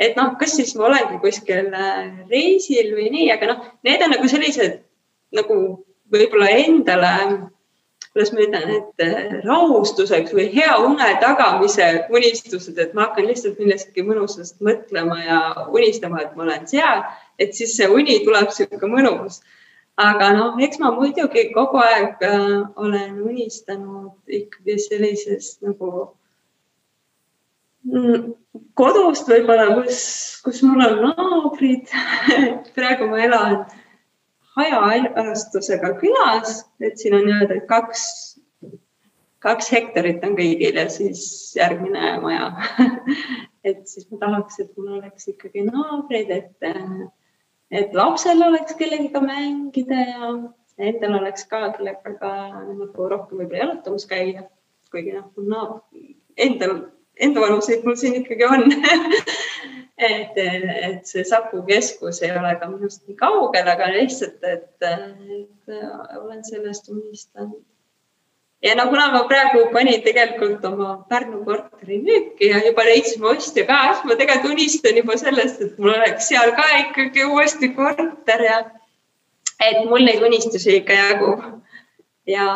[0.00, 4.14] et noh, kas siis ma olengi kuskil äh, reisil või nii, aga noh, need on
[4.16, 4.80] nagu sellised
[5.36, 5.56] nagu
[6.10, 7.12] võib-olla endale
[8.12, 13.60] kuidas ma ütlen, et äh, rahustuseks või hea une tagamise unistused, et ma hakkan lihtsalt
[13.62, 17.04] millestki mõnusast mõtlema ja unistama, et ma olen seal,
[17.38, 19.40] et siis see uni tuleb sihuke mõnus.
[20.00, 25.90] aga noh, eks ma muidugi kogu aeg äh, olen unistanud ikkagi sellisest nagu
[27.84, 28.30] mm,
[28.74, 30.00] kodust võib-olla, kus,
[30.44, 31.92] kus mul on naabrid
[32.74, 33.58] praegu ma elan
[34.60, 38.04] hajaarastusega külas, et siin on nii-öelda kaks,
[39.44, 41.22] kaks hektarit on kõigil ja siis
[41.56, 42.52] järgmine maja
[43.64, 46.70] et siis ma tahaks, et mul oleks ikkagi naabreid, et,
[47.70, 50.30] et lapsel oleks kellegagi mängida ja
[50.80, 52.32] endal oleks ka kellega
[52.70, 54.48] nagu rohkem võib-olla jalutamas käia.
[54.90, 55.84] kuigi noh,
[56.36, 56.80] endal,
[57.20, 58.66] enda vanuseid mul siin ikkagi on
[60.00, 65.74] et, et see Saku keskus ei ole ka minust nii kaugel, aga lihtsalt, et, et
[66.20, 67.60] olen sellest unistanud.
[68.64, 73.66] ja no kuna ma praegu panin tegelikult oma Pärnu korteri müüki ja juba leidsime ostja
[73.68, 78.44] ka, siis ma tegelikult unistan juba sellest, et mul oleks seal ka ikkagi uuesti korter
[78.48, 78.58] ja
[79.60, 81.44] et mul neid unistusi ikka jagub.
[82.26, 82.46] ja,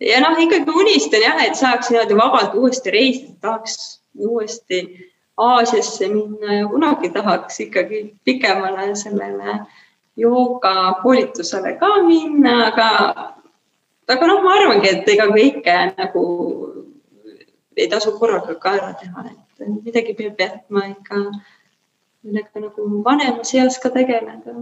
[0.00, 4.82] ja noh, ikkagi unistan jah, et saaks niimoodi vabalt uuesti reisida, tahaks uuesti
[5.38, 9.60] Aasiasse minna ja kunagi tahaks ikkagi pikemale sellele
[10.16, 12.88] joogakoolitusele ka minna, aga,
[14.08, 16.24] aga noh, ma arvangi, et ega kõike nagu
[17.78, 21.22] ei tasu korraga ka ära teha, et midagi peab jätma ikka,
[22.26, 24.58] millega nagu vanemas eas ka tegeleda.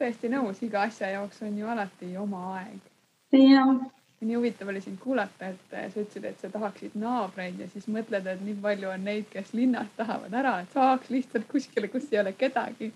[0.00, 2.95] täiesti nõus, iga asja jaoks on ju alati oma aeg.
[3.36, 3.76] Jah
[4.20, 8.26] nii huvitav oli sind kuulata, et sa ütlesid, et sa tahaksid naabreid ja siis mõtled,
[8.26, 12.20] et nii palju on neid, kes linnas tahavad ära, et saaks lihtsalt kuskile, kus ei
[12.22, 12.92] ole kedagi.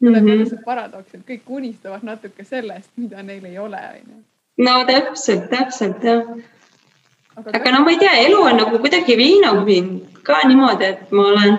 [0.00, 0.48] tuleb mm -hmm.
[0.48, 4.22] see paradoks, et kõik unistavad natuke sellest, mida neil ei ole, onju.
[4.58, 6.22] no täpselt, täpselt jah.
[7.36, 11.12] aga, aga no ma ei tea, elu on nagu kuidagi viinud mind ka niimoodi, et
[11.12, 11.58] ma olen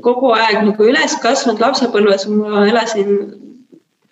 [0.00, 3.10] kogu aeg nagu üles kasvanud lapsepõlves, ma elasin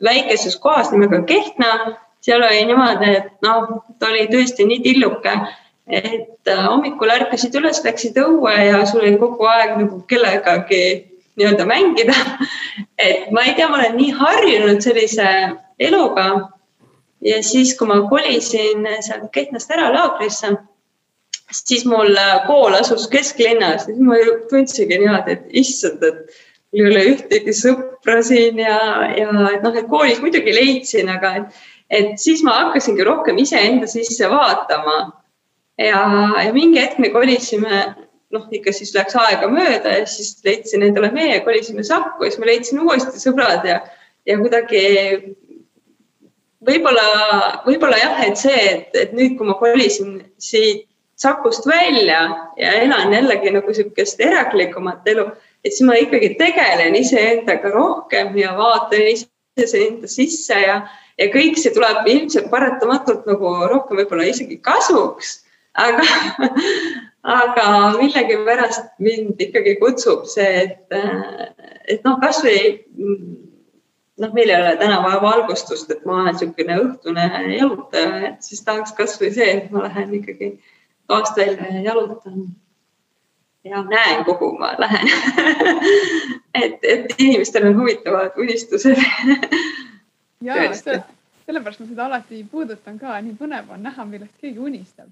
[0.03, 3.69] väikeses kohas nimega Kehtna seal oli niimoodi, et noh,
[4.01, 5.35] ta oli tõesti nii tilluke,
[5.87, 10.85] et äh, hommikul ärkasid üles, läksid õue ja sul oli kogu aeg nagu kellegagi
[11.37, 12.17] nii-öelda mängida.
[13.07, 15.29] et ma ei tea, ma olen nii harjunud sellise
[15.79, 16.29] eluga.
[17.25, 20.51] ja siis, kui ma kolisin sealt Kehtnast ära laagrisse,
[21.53, 24.17] siis mul äh, kool asus kesklinnas, siis ma
[24.51, 26.41] tundsingi niimoodi, et issand, et
[26.73, 28.79] mul ei ole ühtegi sõpra siin ja,
[29.17, 33.87] ja et noh, et koolis muidugi leidsin, aga et et siis ma hakkasingi rohkem iseenda
[33.90, 35.12] sisse vaatama.
[35.79, 36.01] ja,
[36.44, 37.85] ja mingi hetk me kolisime,
[38.35, 42.42] noh, ikka siis läks aega mööda ja siis leidsin endale mehe, kolisime Saku ja siis
[42.42, 43.81] ma leidsin uuesti sõbrad ja,
[44.27, 44.85] ja kuidagi
[46.64, 47.07] võib-olla,
[47.66, 52.25] võib-olla jah, et see, et, et nüüd, kui ma kolisin siit Sakust välja
[52.59, 55.29] ja elan jällegi nagu niisugust eraklikumat elu,
[55.62, 59.05] et siis ma ikkagi tegelen iseendaga rohkem ja vaatan
[59.62, 60.81] iseenda sisse ja,
[61.20, 65.37] ja kõik see tuleb ilmselt paratamatult nagu rohkem võib-olla isegi kasuks,
[65.79, 66.07] aga,
[67.38, 67.66] aga
[68.00, 70.98] millegipärast mind ikkagi kutsub see, et,
[71.90, 72.77] et noh, kasvõi
[74.20, 78.62] noh, meil ei ole täna vaja valgustust, et ma olen niisugune õhtune jalutaja, et siis
[78.66, 80.55] tahaks kasvõi see, et ma lähen ikkagi
[81.11, 82.46] toast välja ja jalutan.
[83.64, 85.09] Ja näen, kuhu ma lähen.
[86.55, 89.00] Et, et inimestel on huvitavad unistused
[90.44, 90.57] ja
[91.46, 95.09] sellepärast ma seda alati puudutan ka, nii põnev on näha, millest keegi unistab.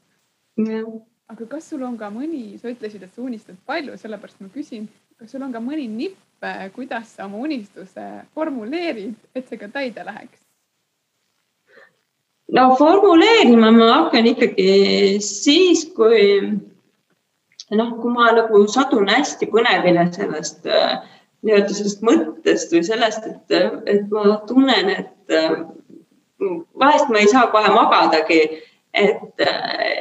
[1.32, 4.88] aga kas sul on ka mõni, sa ütlesid, et sa unistad palju, sellepärast ma küsin,
[5.20, 6.18] kas sul on ka mõni nipp,
[6.74, 10.40] kuidas sa oma unistuse formuleerid, et see ka täide läheks?
[12.52, 16.26] no formuleerima ma hakkan ikkagi siis, kui
[17.72, 20.98] noh, kui ma nagu satun hästi põnevile sellest äh,
[21.46, 23.56] nii-öelda sellest mõttest või sellest, et,
[23.90, 25.54] et ma tunnen, et äh,
[26.80, 28.40] vahest ma ei saa kohe magadagi,
[28.92, 29.46] et,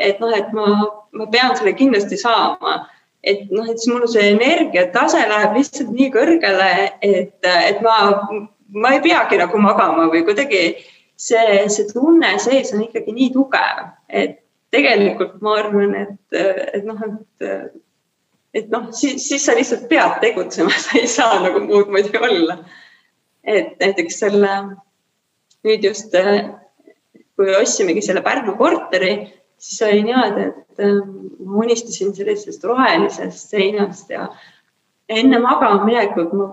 [0.07, 0.71] et noh, et ma,
[1.15, 2.81] ma pean selle kindlasti saama
[3.23, 6.71] et noh, et siis mul see energiatase läheb lihtsalt nii kõrgele,
[7.05, 7.97] et, et ma,
[8.73, 10.63] ma ei peagi nagu magama või kuidagi
[11.21, 14.39] see, see tunne sees on ikkagi nii tugev, et
[14.73, 16.39] tegelikult ma arvan, et,
[16.73, 17.73] et noh, et,
[18.57, 22.61] et noh, siis, siis sa lihtsalt pead tegutsema, sa ei saa nagu muud moodi olla.
[23.43, 24.49] et näiteks selle
[25.67, 26.15] nüüd just,
[27.37, 29.13] kui ostsimegi selle Pärnu korteri
[29.61, 31.13] siis oli niimoodi, et ähm,
[31.45, 34.27] ma unistasin sellisest rohelisest seinast ja
[35.09, 36.47] enne magama minekut ma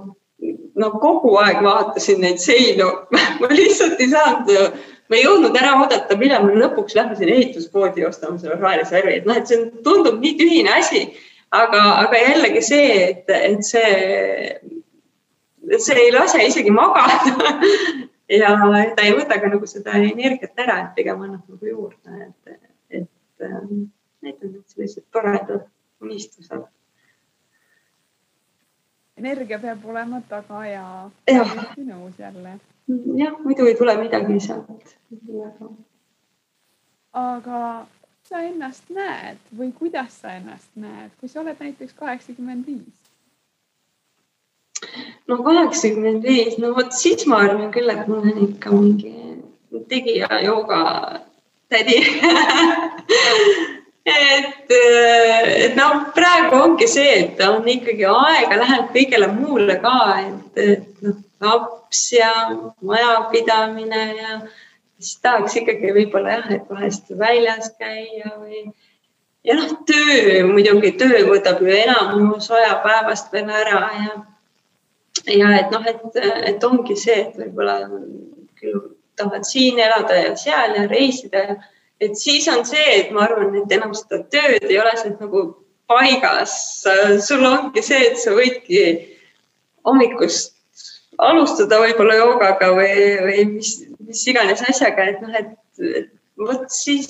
[0.78, 2.88] no kogu aeg vaatasin neid seinu.
[3.40, 4.76] Ma lihtsalt ei saanud,
[5.10, 9.26] ma ei jõudnud ära oodata, millal ma lõpuks lähme ehituspoodi ostama selle rohelise värvi, et
[9.26, 11.00] noh, et see tundub nii tühine asi,
[11.54, 13.90] aga, aga jällegi see, et, et see,
[15.78, 17.34] see ei lase isegi magada
[18.28, 18.54] ja
[18.96, 22.58] ta ei võta ka nagu seda energiat ära, et pigem annab nagu juurde, et
[23.40, 25.60] Ähm, need on sellised toredad
[26.00, 26.64] unistused.
[29.16, 31.44] energia peab olema taga ja, ja.
[31.76, 32.58] nõus jälle.
[33.18, 34.96] jah, muidu ei tule midagi sealt.
[37.12, 37.62] aga
[38.22, 42.97] sa ennast näed või kuidas sa ennast näed, kui sa oled näiteks kaheksakümmend viis?
[45.28, 49.14] No kaheksakümmend viis, no vot siis ma arvan küll, et ma olen ikka mingi
[49.88, 50.82] tegija jooga
[51.72, 51.98] tädi.
[54.08, 60.60] Et, et noh, praegu ongi see, et on ikkagi aega läheb kõigele muule ka, et,
[60.62, 62.30] et noh, laps ja
[62.80, 64.38] majapidamine ja
[64.98, 68.64] siis tahaks ikkagi võib-olla jah, et vahest väljas käia või
[69.46, 74.16] ja noh, töö muidugi, töö võtab ju enamus aja päevast veel ära ja
[75.32, 76.20] ja et noh, et,
[76.52, 77.80] et ongi see, et võib-olla
[78.58, 78.80] küll
[79.18, 81.56] tahad siin elada ja seal ja reisida ja
[82.00, 85.44] et siis on see, et ma arvan, et enam seda tööd ei ole sealt nagu
[85.90, 86.54] paigas.
[87.26, 88.84] sul ongi see, et sa võidki
[89.88, 90.54] hommikust
[91.18, 92.92] alustada võib-olla joogaga või,
[93.24, 93.72] või mis,
[94.06, 97.08] mis iganes asjaga, et noh, et vot siis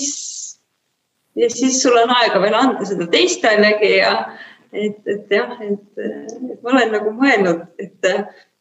[1.38, 4.12] ja siis sul on aega veel anda seda teistelegi ja
[4.72, 8.10] et, et jah, et, et ma olen nagu mõelnud, et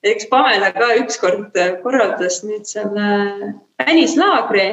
[0.08, 3.08] eks Pamela ka ükskord korraldas nüüd selle
[3.82, 4.70] välislaagri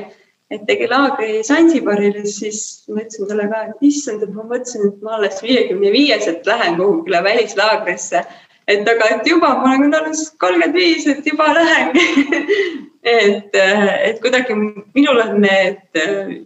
[0.54, 5.04] et tegi laagri Sansibarile, siis ma ütlesin talle ka, et issand, et ma mõtlesin, et
[5.04, 8.24] ma alles viiekümne viieselt lähen kuhugile välislaagrisse.
[8.68, 12.04] et aga, et juba ma olen alles kolmkümmend viis, et juba lähengi
[13.04, 14.54] et, et kuidagi
[14.94, 15.88] minul on need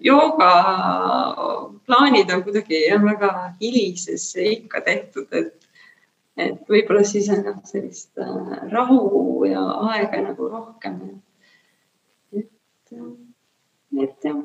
[0.05, 5.55] joogaplaanid on kuidagi jah, väga hilisesse ikka tehtud, et
[6.39, 8.29] et võib-olla siis on jah sellist äh,
[8.73, 10.95] rahu ja aega nagu rohkem.
[12.33, 12.47] et
[13.99, 14.43] et jah.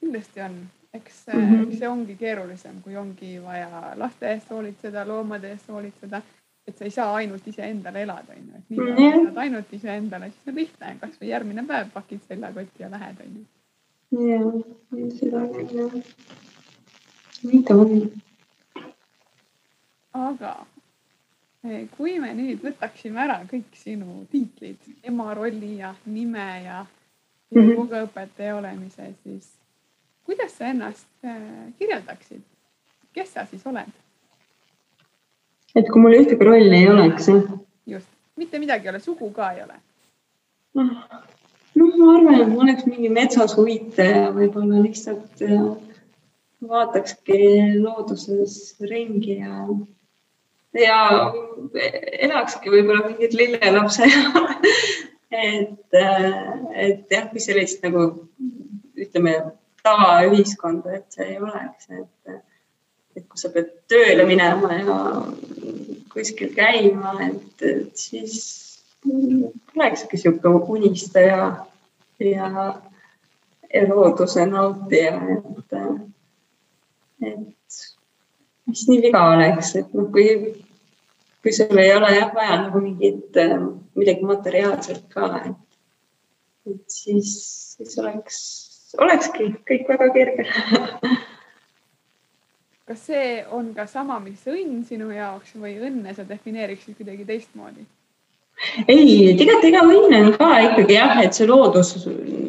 [0.00, 1.78] kindlasti on, eks mm, -hmm.
[1.78, 6.22] see ongi keerulisem, kui ongi vaja laste eest hoolitseda, loomade eest hoolitseda,
[6.68, 9.18] et sa ei saa ainult iseendale elada, onju, et nii kui mm -hmm.
[9.20, 13.44] elad ainult iseendale, siis on lihtne, kasvõi järgmine päev pakid seljakotti ja lähed, onju.
[14.28, 14.40] ja,
[15.18, 15.98] seda küll jah.
[17.42, 18.12] nii ta on.
[20.12, 20.54] aga
[21.64, 26.86] eh, kui me nüüd võtaksime ära kõik sinu tiitlid, ema rolli ja nime ja
[27.50, 28.58] joogaõpetaja mhm.
[28.58, 29.52] olemise, siis
[30.24, 32.42] kuidas sa ennast äh, kirjeldaksid?
[33.12, 34.03] kes sa siis oled?
[35.74, 37.46] Et kui mul ühtegi rolli ei oleks, jah?
[37.94, 38.10] just,
[38.40, 39.80] mitte midagi ei ole, sugu ka ei ole.
[40.74, 45.60] noh, ma arvan, et ma oleks mingi metsas huvitaja, võib-olla lihtsalt ja,
[46.68, 47.40] vaatakski
[47.80, 49.66] looduses ringi ja,
[50.78, 51.00] ja
[52.28, 54.08] elakski võib-olla mingit lillelapse
[55.50, 58.06] et, et jah, kui sellist nagu
[58.94, 59.36] ütleme
[59.84, 62.38] tavaühiskonda, et see ei oleks, et,
[63.16, 64.98] et kui sa pead tööle minema ja
[66.12, 68.36] kuskil käima, et, et siis
[69.06, 71.48] olekski niisugune unistaja
[72.24, 72.50] ja,
[73.74, 75.74] ja looduse nautija, et,
[77.30, 77.80] et
[78.70, 80.28] mis nii viga oleks, et noh, kui
[81.44, 83.36] kui sul ei ole jah vaja nagu mingit,
[83.98, 85.80] midagi materiaalset ka, et,
[86.72, 87.34] et siis,
[87.76, 88.38] siis oleks,
[88.96, 90.46] olekski kõik väga kerge
[92.88, 97.86] kas see on ka sama, mis õnn sinu jaoks või õnne sa defineeriksid kuidagi teistmoodi?
[98.88, 101.96] ei, tegelikult ega õnn on ka ikkagi jah, et see loodus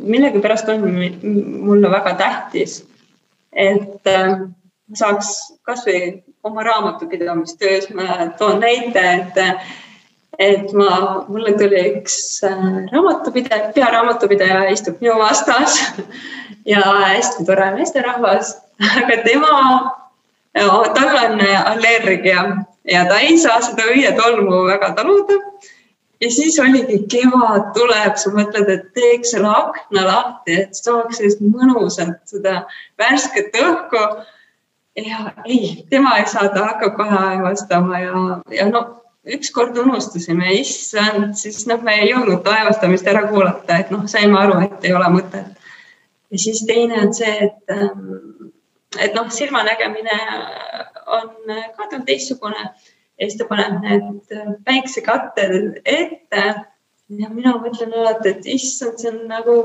[0.06, 2.84] millegipärast on mulle väga tähtis.
[3.52, 4.46] et, äh,
[4.94, 5.32] saaks
[5.66, 9.38] kasvõi oma raamatupidamistöös, ma toon näite, et,
[10.40, 15.80] et ma, mulle tuli üks äh, raamatupidaja, pearaamatupidaja istub minu vastas
[16.74, 18.58] ja hästi tore meesterahvas,
[18.92, 19.56] aga tema,
[20.56, 22.44] tal on allergia
[22.88, 25.40] ja ta ei saa seda õietolmu väga taluda
[26.22, 31.44] ja siis oligi kevad tuleb, sa mõtled, et teeks selle akna lahti, et saaks sellist
[31.44, 32.62] mõnusat seda
[33.02, 34.04] värsket õhku.
[34.96, 38.86] ja ei, tema ei saa, ta hakkab kohe aevastama ja, ja no
[39.26, 44.62] ükskord unustasime, issand, siis noh, me ei jõudnud aevastamist ära kuulata, et noh, saime aru,
[44.64, 45.52] et ei ole mõtet.
[46.32, 48.35] ja siis teine on see, et, ähm,
[49.02, 50.20] et noh, silmanägemine
[51.06, 52.70] on ka tal teistsugune.
[53.16, 56.46] Ja siis ta paneb need äh, päiksekatted ette.
[57.22, 59.56] ja mina mõtlen alati, et issand, see on nagu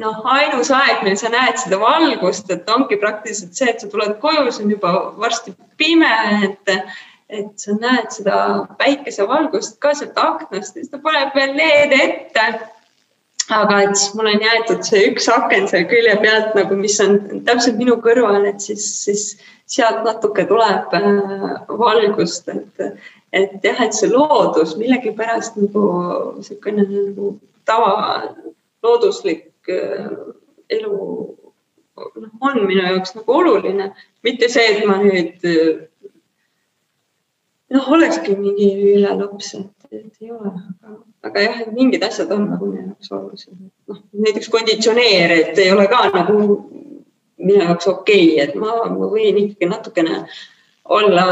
[0.00, 4.16] noh, ainus aeg, mil sa näed seda valgust, et ongi praktiliselt see, et sa tuled
[4.22, 6.10] koju, see on juba varsti pime,
[6.48, 6.72] et,
[7.28, 8.40] et sa näed seda
[8.80, 10.74] päikesevalgust ka sealt aknast.
[10.74, 12.48] Ja siis ta paneb veel LED ette
[13.48, 17.18] aga et siis mul on jäetud see üks aken seal külje pealt nagu, mis on
[17.46, 19.24] täpselt minu kõrval, et siis, siis
[19.68, 21.46] sealt natuke tuleb äh,
[21.80, 23.00] valgust, et,
[23.32, 25.84] et jah, et see loodus millegipärast nagu
[26.36, 27.34] niisugune nagu
[27.68, 27.92] tava
[28.84, 30.10] looduslik äh,
[30.76, 30.94] elu
[31.98, 33.92] noh, on minu jaoks nagu oluline,
[34.26, 35.40] mitte see, et ma nüüd
[37.72, 42.68] noh, olekski mingi ülelaps, et et ei ole, aga, aga jah, mingid asjad on nagu
[42.70, 43.56] minu jaoks olulised.
[43.90, 46.38] noh, näiteks konditsioneer, et ei ole ka nagu
[47.38, 50.22] minu jaoks okei okay,, et ma, ma võin ikkagi natukene
[50.98, 51.26] olla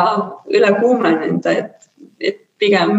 [0.52, 1.90] üle kuumenenud, et,
[2.20, 2.94] et pigem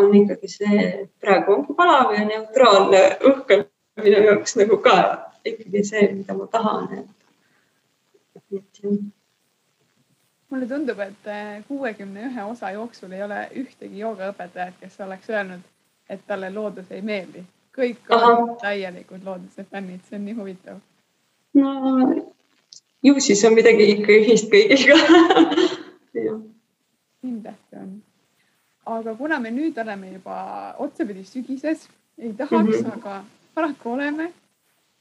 [0.00, 0.90] on ikkagi see,
[1.20, 3.64] praegu ongi palav ja neutraalne õhk on
[4.04, 4.98] minu jaoks nagu ka
[5.44, 7.16] ikkagi see, mida ma tahan, et,
[8.36, 9.00] et jah
[10.50, 15.62] mulle tundub, et äh, kuuekümne ühe osa jooksul ei ole ühtegi joogaõpetajat, kes oleks öelnud,
[16.10, 17.44] et talle loodus ei meeldi.
[17.76, 20.80] kõik on täielikud looduse fännid, see on nii huvitav.
[21.54, 21.70] no
[23.02, 24.96] ju siis on midagi ikka ühist kõigiga
[27.22, 28.02] kindlasti on.
[28.86, 31.88] aga kuna me nüüd oleme juba otsapidi sügises,
[32.18, 32.98] ei tahaks mm, -hmm.
[32.98, 33.24] aga
[33.54, 34.32] paraku oleme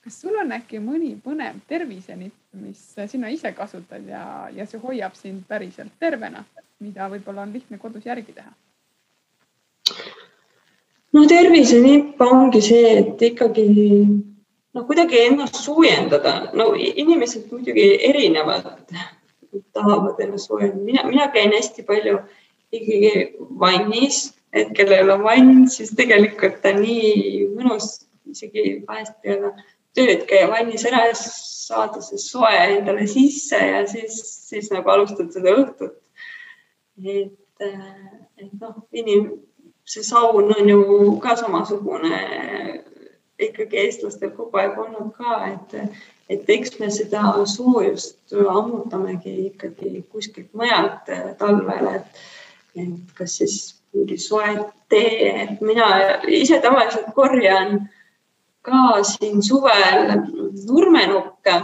[0.03, 4.23] kas sul on äkki mõni põnev tervisenipp, mis sina ise kasutad ja,
[4.53, 6.43] ja see hoiab sind päriselt tervena,
[6.79, 8.51] mida võib-olla on lihtne kodus järgi teha?
[11.13, 13.67] no tervisenipp ongi see, et ikkagi
[14.73, 18.67] no kuidagi ennast soojendada, no inimesed muidugi erinevad,
[19.73, 22.19] tahavad ennast soojendada, mina, mina käin hästi palju
[22.73, 23.13] ikkagi
[23.61, 27.91] vannis, et kellel on vann, siis tegelikult on nii mõnus
[28.29, 29.53] isegi vahest peale
[29.99, 34.17] tööd käia vannis ära ja saada see soe endale sisse ja siis,
[34.49, 35.97] siis nagu alustad seda õhtut.
[37.05, 39.33] et, et noh, inim-,
[39.89, 40.79] see saun on ju
[41.23, 42.21] ka samasugune
[43.39, 50.51] ikkagi eestlastel kogu aeg olnud ka, et, et eks me seda soojust ammutamegi ikkagi kuskilt
[50.53, 51.07] mujalt
[51.39, 52.23] talvel, et,
[52.75, 53.61] et kas siis
[53.95, 54.51] mingi soe
[54.91, 55.87] tee, et mina
[56.27, 57.87] ise tavaliselt korjan
[58.69, 60.15] ka siin suvel
[60.67, 61.57] nurmenukke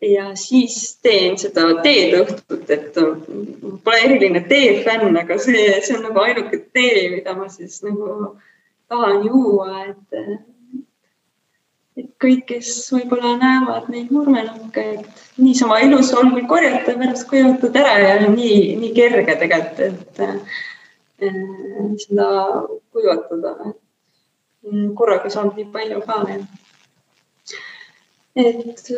[0.00, 6.22] ja siis teen seda teed õhtut, et pole eriline teefänn, aga see, see on nagu
[6.22, 8.36] ainuke tee, mida ma siis nagu
[8.88, 10.22] tahan juua, et
[11.98, 17.74] et kõik, kes võib-olla näevad neid nurmenukke, et niisama ilus on küll korjata, pärast kuivutad
[17.80, 21.34] ära ja nii, nii kerge tegelikult, et äh,
[22.04, 22.28] seda
[22.94, 23.87] kuivatada Mm,
[24.98, 26.18] korraga saanud nii palju ka
[28.38, 28.90] et,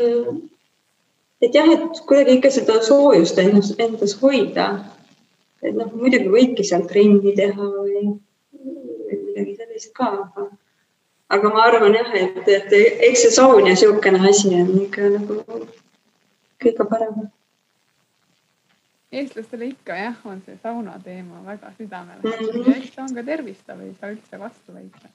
[1.41, 4.71] et jah, et kuidagi ikka seda soojust endas, endas hoida.
[5.63, 8.15] et noh, muidugi võibki seal trenni teha või,
[9.11, 10.47] midagi sellist ka, aga,
[11.37, 12.73] aga ma arvan jah, et, et
[13.11, 15.43] eks see saun ja niisugune asi on ikka nagu
[16.61, 17.29] kõige parem
[19.13, 22.77] eestlastele ikka jah, on see sauna teema väga südamelähedane mm -hmm.
[22.77, 25.09] eks ta on ka tervistav, ei saa üldse vastu väita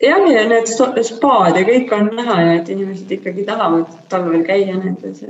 [0.00, 0.70] jah, ja need
[1.06, 5.22] spaad ja kõik on näha ja et inimesed ikkagi tahavad talvel käia nendes.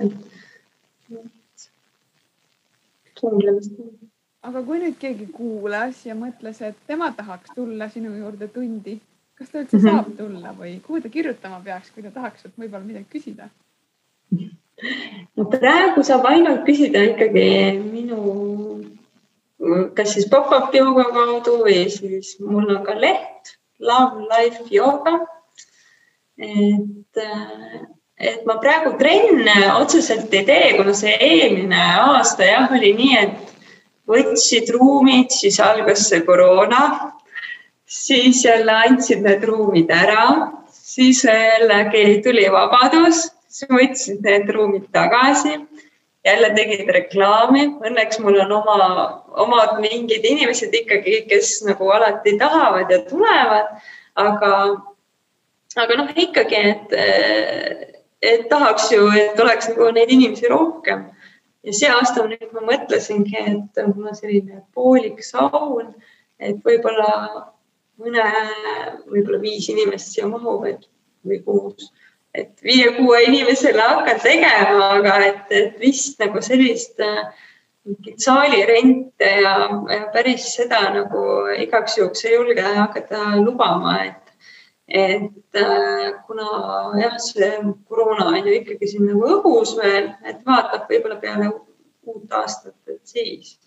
[4.45, 8.99] aga kui nüüd keegi kuulas ja mõtles, et tema tahaks tulla sinu juurde tundi,
[9.39, 9.91] kas ta üldse mm -hmm.
[9.91, 13.49] saab tulla või kuhu ta kirjutama peaks, kui ta tahaks võib-olla midagi küsida?
[15.37, 18.21] no praegu saab ainult küsida ikkagi minu,
[19.95, 25.19] kas siis pop-up jooga kaudu või siis mul on ka leht Love Life Yoga.
[26.39, 27.19] et,
[28.19, 33.53] et ma praegu trenne otseselt ei tee, kuna see eelmine aasta jah, oli nii, et
[34.11, 36.83] võtsid ruumid, siis algas see koroona,
[37.87, 40.27] siis jälle andsid need ruumid ära,
[40.75, 45.57] siis jällegi tuli vabadus, siis võtsid need ruumid tagasi,
[46.25, 49.07] jälle tegid reklaami, õnneks mul on oma,
[49.45, 53.75] omad mingid inimesed ikkagi, kes nagu alati tahavad ja tulevad,
[54.21, 54.53] aga,
[55.85, 56.97] aga noh, ikkagi, et
[58.25, 61.11] et tahaks ju, et oleks nagu neid inimesi rohkem.
[61.65, 65.95] ja see aasta nüüd ma mõtlesingi, et mul on selline poolik saun,
[66.41, 67.13] et võib-olla
[68.01, 68.25] mõne,
[69.09, 70.85] võib-olla viis inimest siia mahub, et
[71.25, 71.89] või kuus,
[72.35, 76.99] et viie-kuue inimesele hakkan tegema, aga et, et vist nagu sellist
[77.85, 79.55] mingit saalirente ja,
[79.93, 81.25] ja päris seda nagu
[81.61, 84.25] igaks juhuks ei julge hakata lubama, et
[84.89, 86.47] et äh, kuna
[87.01, 87.51] jah, see
[87.89, 91.49] koroona on ju ikkagi siin nagu õhus veel, et vaatab võib-olla peale
[92.05, 93.59] uut aastat, et siis.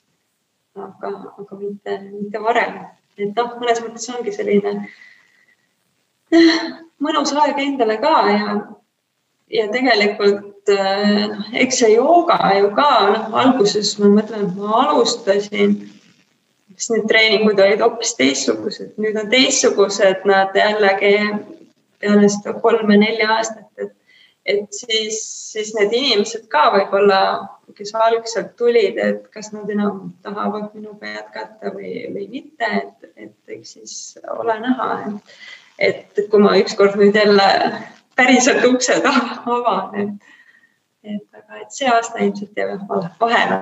[0.77, 1.09] aga,
[1.41, 2.75] aga mitte, mitte varem,
[3.17, 4.75] et noh, mõnes mõttes ongi selline
[7.03, 8.55] mõnus aeg endale ka ja,
[9.53, 14.81] ja tegelikult äh, noh, eks see jooga ju ka noh, alguses ma mõtlen, et ma
[14.85, 15.77] alustasin
[16.77, 21.13] siis need treeningud olid hoopis teistsugused, nüüd on teistsugused nad jällegi
[22.01, 23.93] peale seda kolme-nelja aastat, et,
[24.45, 25.19] et siis,
[25.53, 27.21] siis need inimesed ka võib-olla,
[27.77, 33.57] kes algselt tulid, et kas nad enam tahavad minuga jätkata või, või mitte, et, et
[33.57, 33.95] eks siis
[34.37, 35.33] ole näha, et,
[35.79, 37.47] et kui ma ükskord nüüd jälle
[38.17, 40.33] päriselt uksed avan, et,
[41.03, 42.89] et aga et see aasta ilmselt jääb
[43.21, 43.61] vahele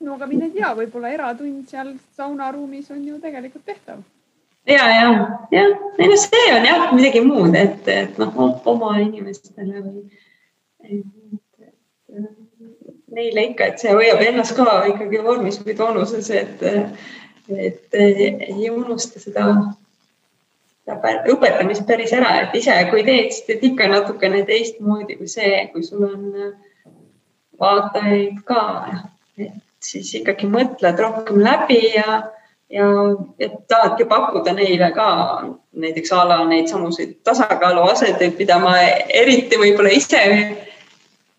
[0.00, 4.02] no aga mine tea, võib-olla eratund seal saunaruumis on ju tegelikult tehtav.
[4.66, 5.08] ja, ja,
[5.52, 8.36] jah, ei no see on jah midagi muud, et, et noh,
[8.74, 10.04] oma inimestele või
[10.84, 11.06] et,
[11.66, 12.28] et,
[13.10, 16.62] neile ikka, et see hoiab ennast ka ikkagi vormis või toonuses, et,
[17.58, 19.46] et ei unusta seda,
[20.84, 25.64] seda õpetamist päris ära, et ise, kui teed, siis teed ikka natukene teistmoodi kui see,
[25.72, 26.26] kui sul on
[27.60, 28.62] vaatajaid ka,
[29.38, 32.22] et siis ikkagi mõtled rohkem läbi ja,
[32.72, 32.88] ja,
[33.40, 35.10] ja tahadki pakkuda neile ka
[35.80, 40.24] näiteks a la neid samuseid tasakaaluaseteid, mida ma eriti võib-olla ise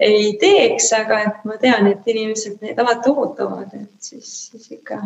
[0.02, 5.04] ei teeks, aga et ma tean, et inimesed neid alati ootavad, et siis, siis ikka,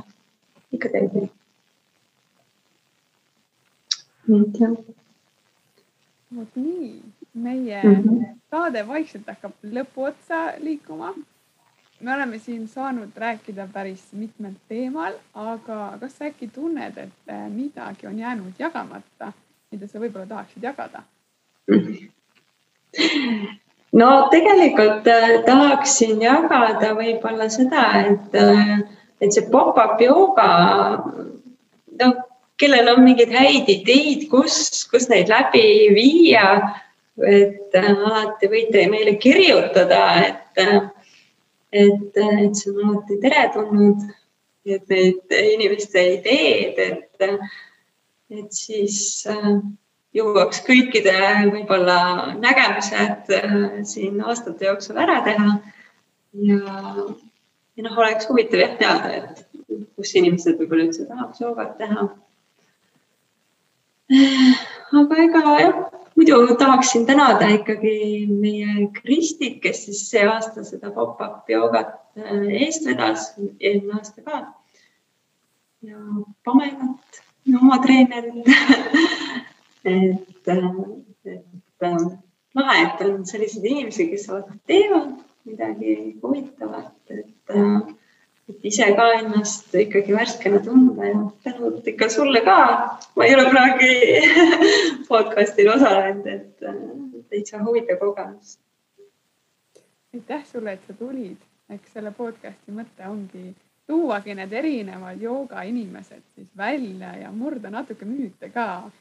[0.84, 1.32] et
[4.60, 4.76] jah.
[6.36, 7.02] vot nii,
[7.34, 8.36] meie mm -hmm.
[8.52, 11.14] saade vaikselt hakkab lõpu otsa liikuma
[12.00, 17.50] me oleme siin saanud rääkida päris mitmel teemal, aga kas sa äkki tunned, et äh,
[17.50, 19.32] midagi on jäänud jagamata,
[19.72, 21.04] mida sa võib-olla tahaksid jagada?
[24.00, 28.80] no tegelikult äh, tahaksin jagada võib-olla seda, et, äh,
[29.22, 30.48] et see pop-up jooga,
[32.02, 32.10] no
[32.60, 36.50] kellel on mingeid häid ideid, kus, kus neid läbi viia,
[37.24, 40.92] et alati võite meile kirjutada, et
[41.76, 44.04] et, et see on alati teretulnud,
[44.66, 47.26] et need inimeste ideed, et,
[48.32, 48.98] et siis
[49.30, 49.58] äh,
[50.16, 51.16] jõuaks kõikide
[51.52, 51.98] võib-olla
[52.40, 53.58] nägemused äh,
[53.88, 55.58] siin aastate jooksul ära teha.
[56.48, 56.62] ja,
[57.76, 59.44] ja noh, oleks huvitav jah teada, et
[59.96, 62.08] kus inimesed võib-olla üldse tahaks joogat teha.
[65.02, 65.78] aga ega jah
[66.16, 72.88] muidu tahaksin tänada ikkagi meie Kristit, kes siis see aasta seda pop-up joogat äh, eest
[72.88, 74.44] vedas, eelmine aasta ka.
[75.82, 75.98] ja
[76.46, 77.22] Pamelat,
[77.62, 78.48] oma treenerit
[79.96, 80.70] et, äh,
[81.26, 82.08] et äh,
[82.56, 84.30] lahe, et on selliseid inimesi, kes
[84.68, 85.12] teevad
[85.46, 87.56] midagi huvitavat, et
[88.50, 92.58] et ise ka ennast ikkagi värskena tunda ja tänud ikka sulle ka.
[93.16, 93.92] ma ei ole kunagi
[95.10, 98.58] podcast'il osalenud, et täitsa huvitav kogemus.
[100.14, 101.38] aitäh sulle, et sa tulid,
[101.70, 103.56] eks selle podcast'i mõte ongi
[103.88, 108.92] tuuagi need erinevad joogainimesed siis välja ja murda natuke müüte ka.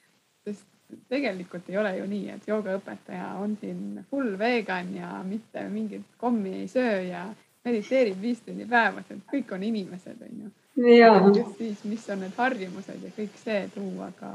[0.44, 0.66] sest
[1.08, 6.54] tegelikult ei ole ju nii, et joogaõpetaja on siin full vegan ja mitte mingit kommi
[6.60, 7.24] ei söö ja
[7.64, 10.50] mediteerib viis tundi päevas, et kõik on inimesed, on ju.
[11.58, 14.30] siis, mis on need harjumused ja kõik see tuua ka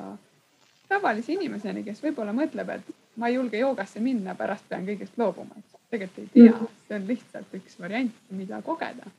[0.89, 5.59] tavalise inimeseni, kes võib-olla mõtleb, et ma ei julge joogasse minna, pärast pean kõigest loobuma,
[5.59, 6.77] et tegelikult ei tea, mm.
[6.87, 9.11] see on lihtsalt üks variant, mida kogeda.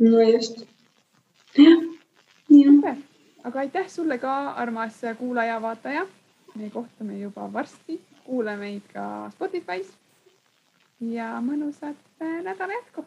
[0.00, 0.64] no just.
[1.58, 1.86] jah,
[2.48, 3.00] jah.
[3.44, 6.06] aga aitäh sulle ka, armas kuulaja-vaataja
[6.54, 9.90] me kohtume juba varsti, kuula meid ka Spotify's.
[11.00, 13.04] ja mõnusat nädala jätku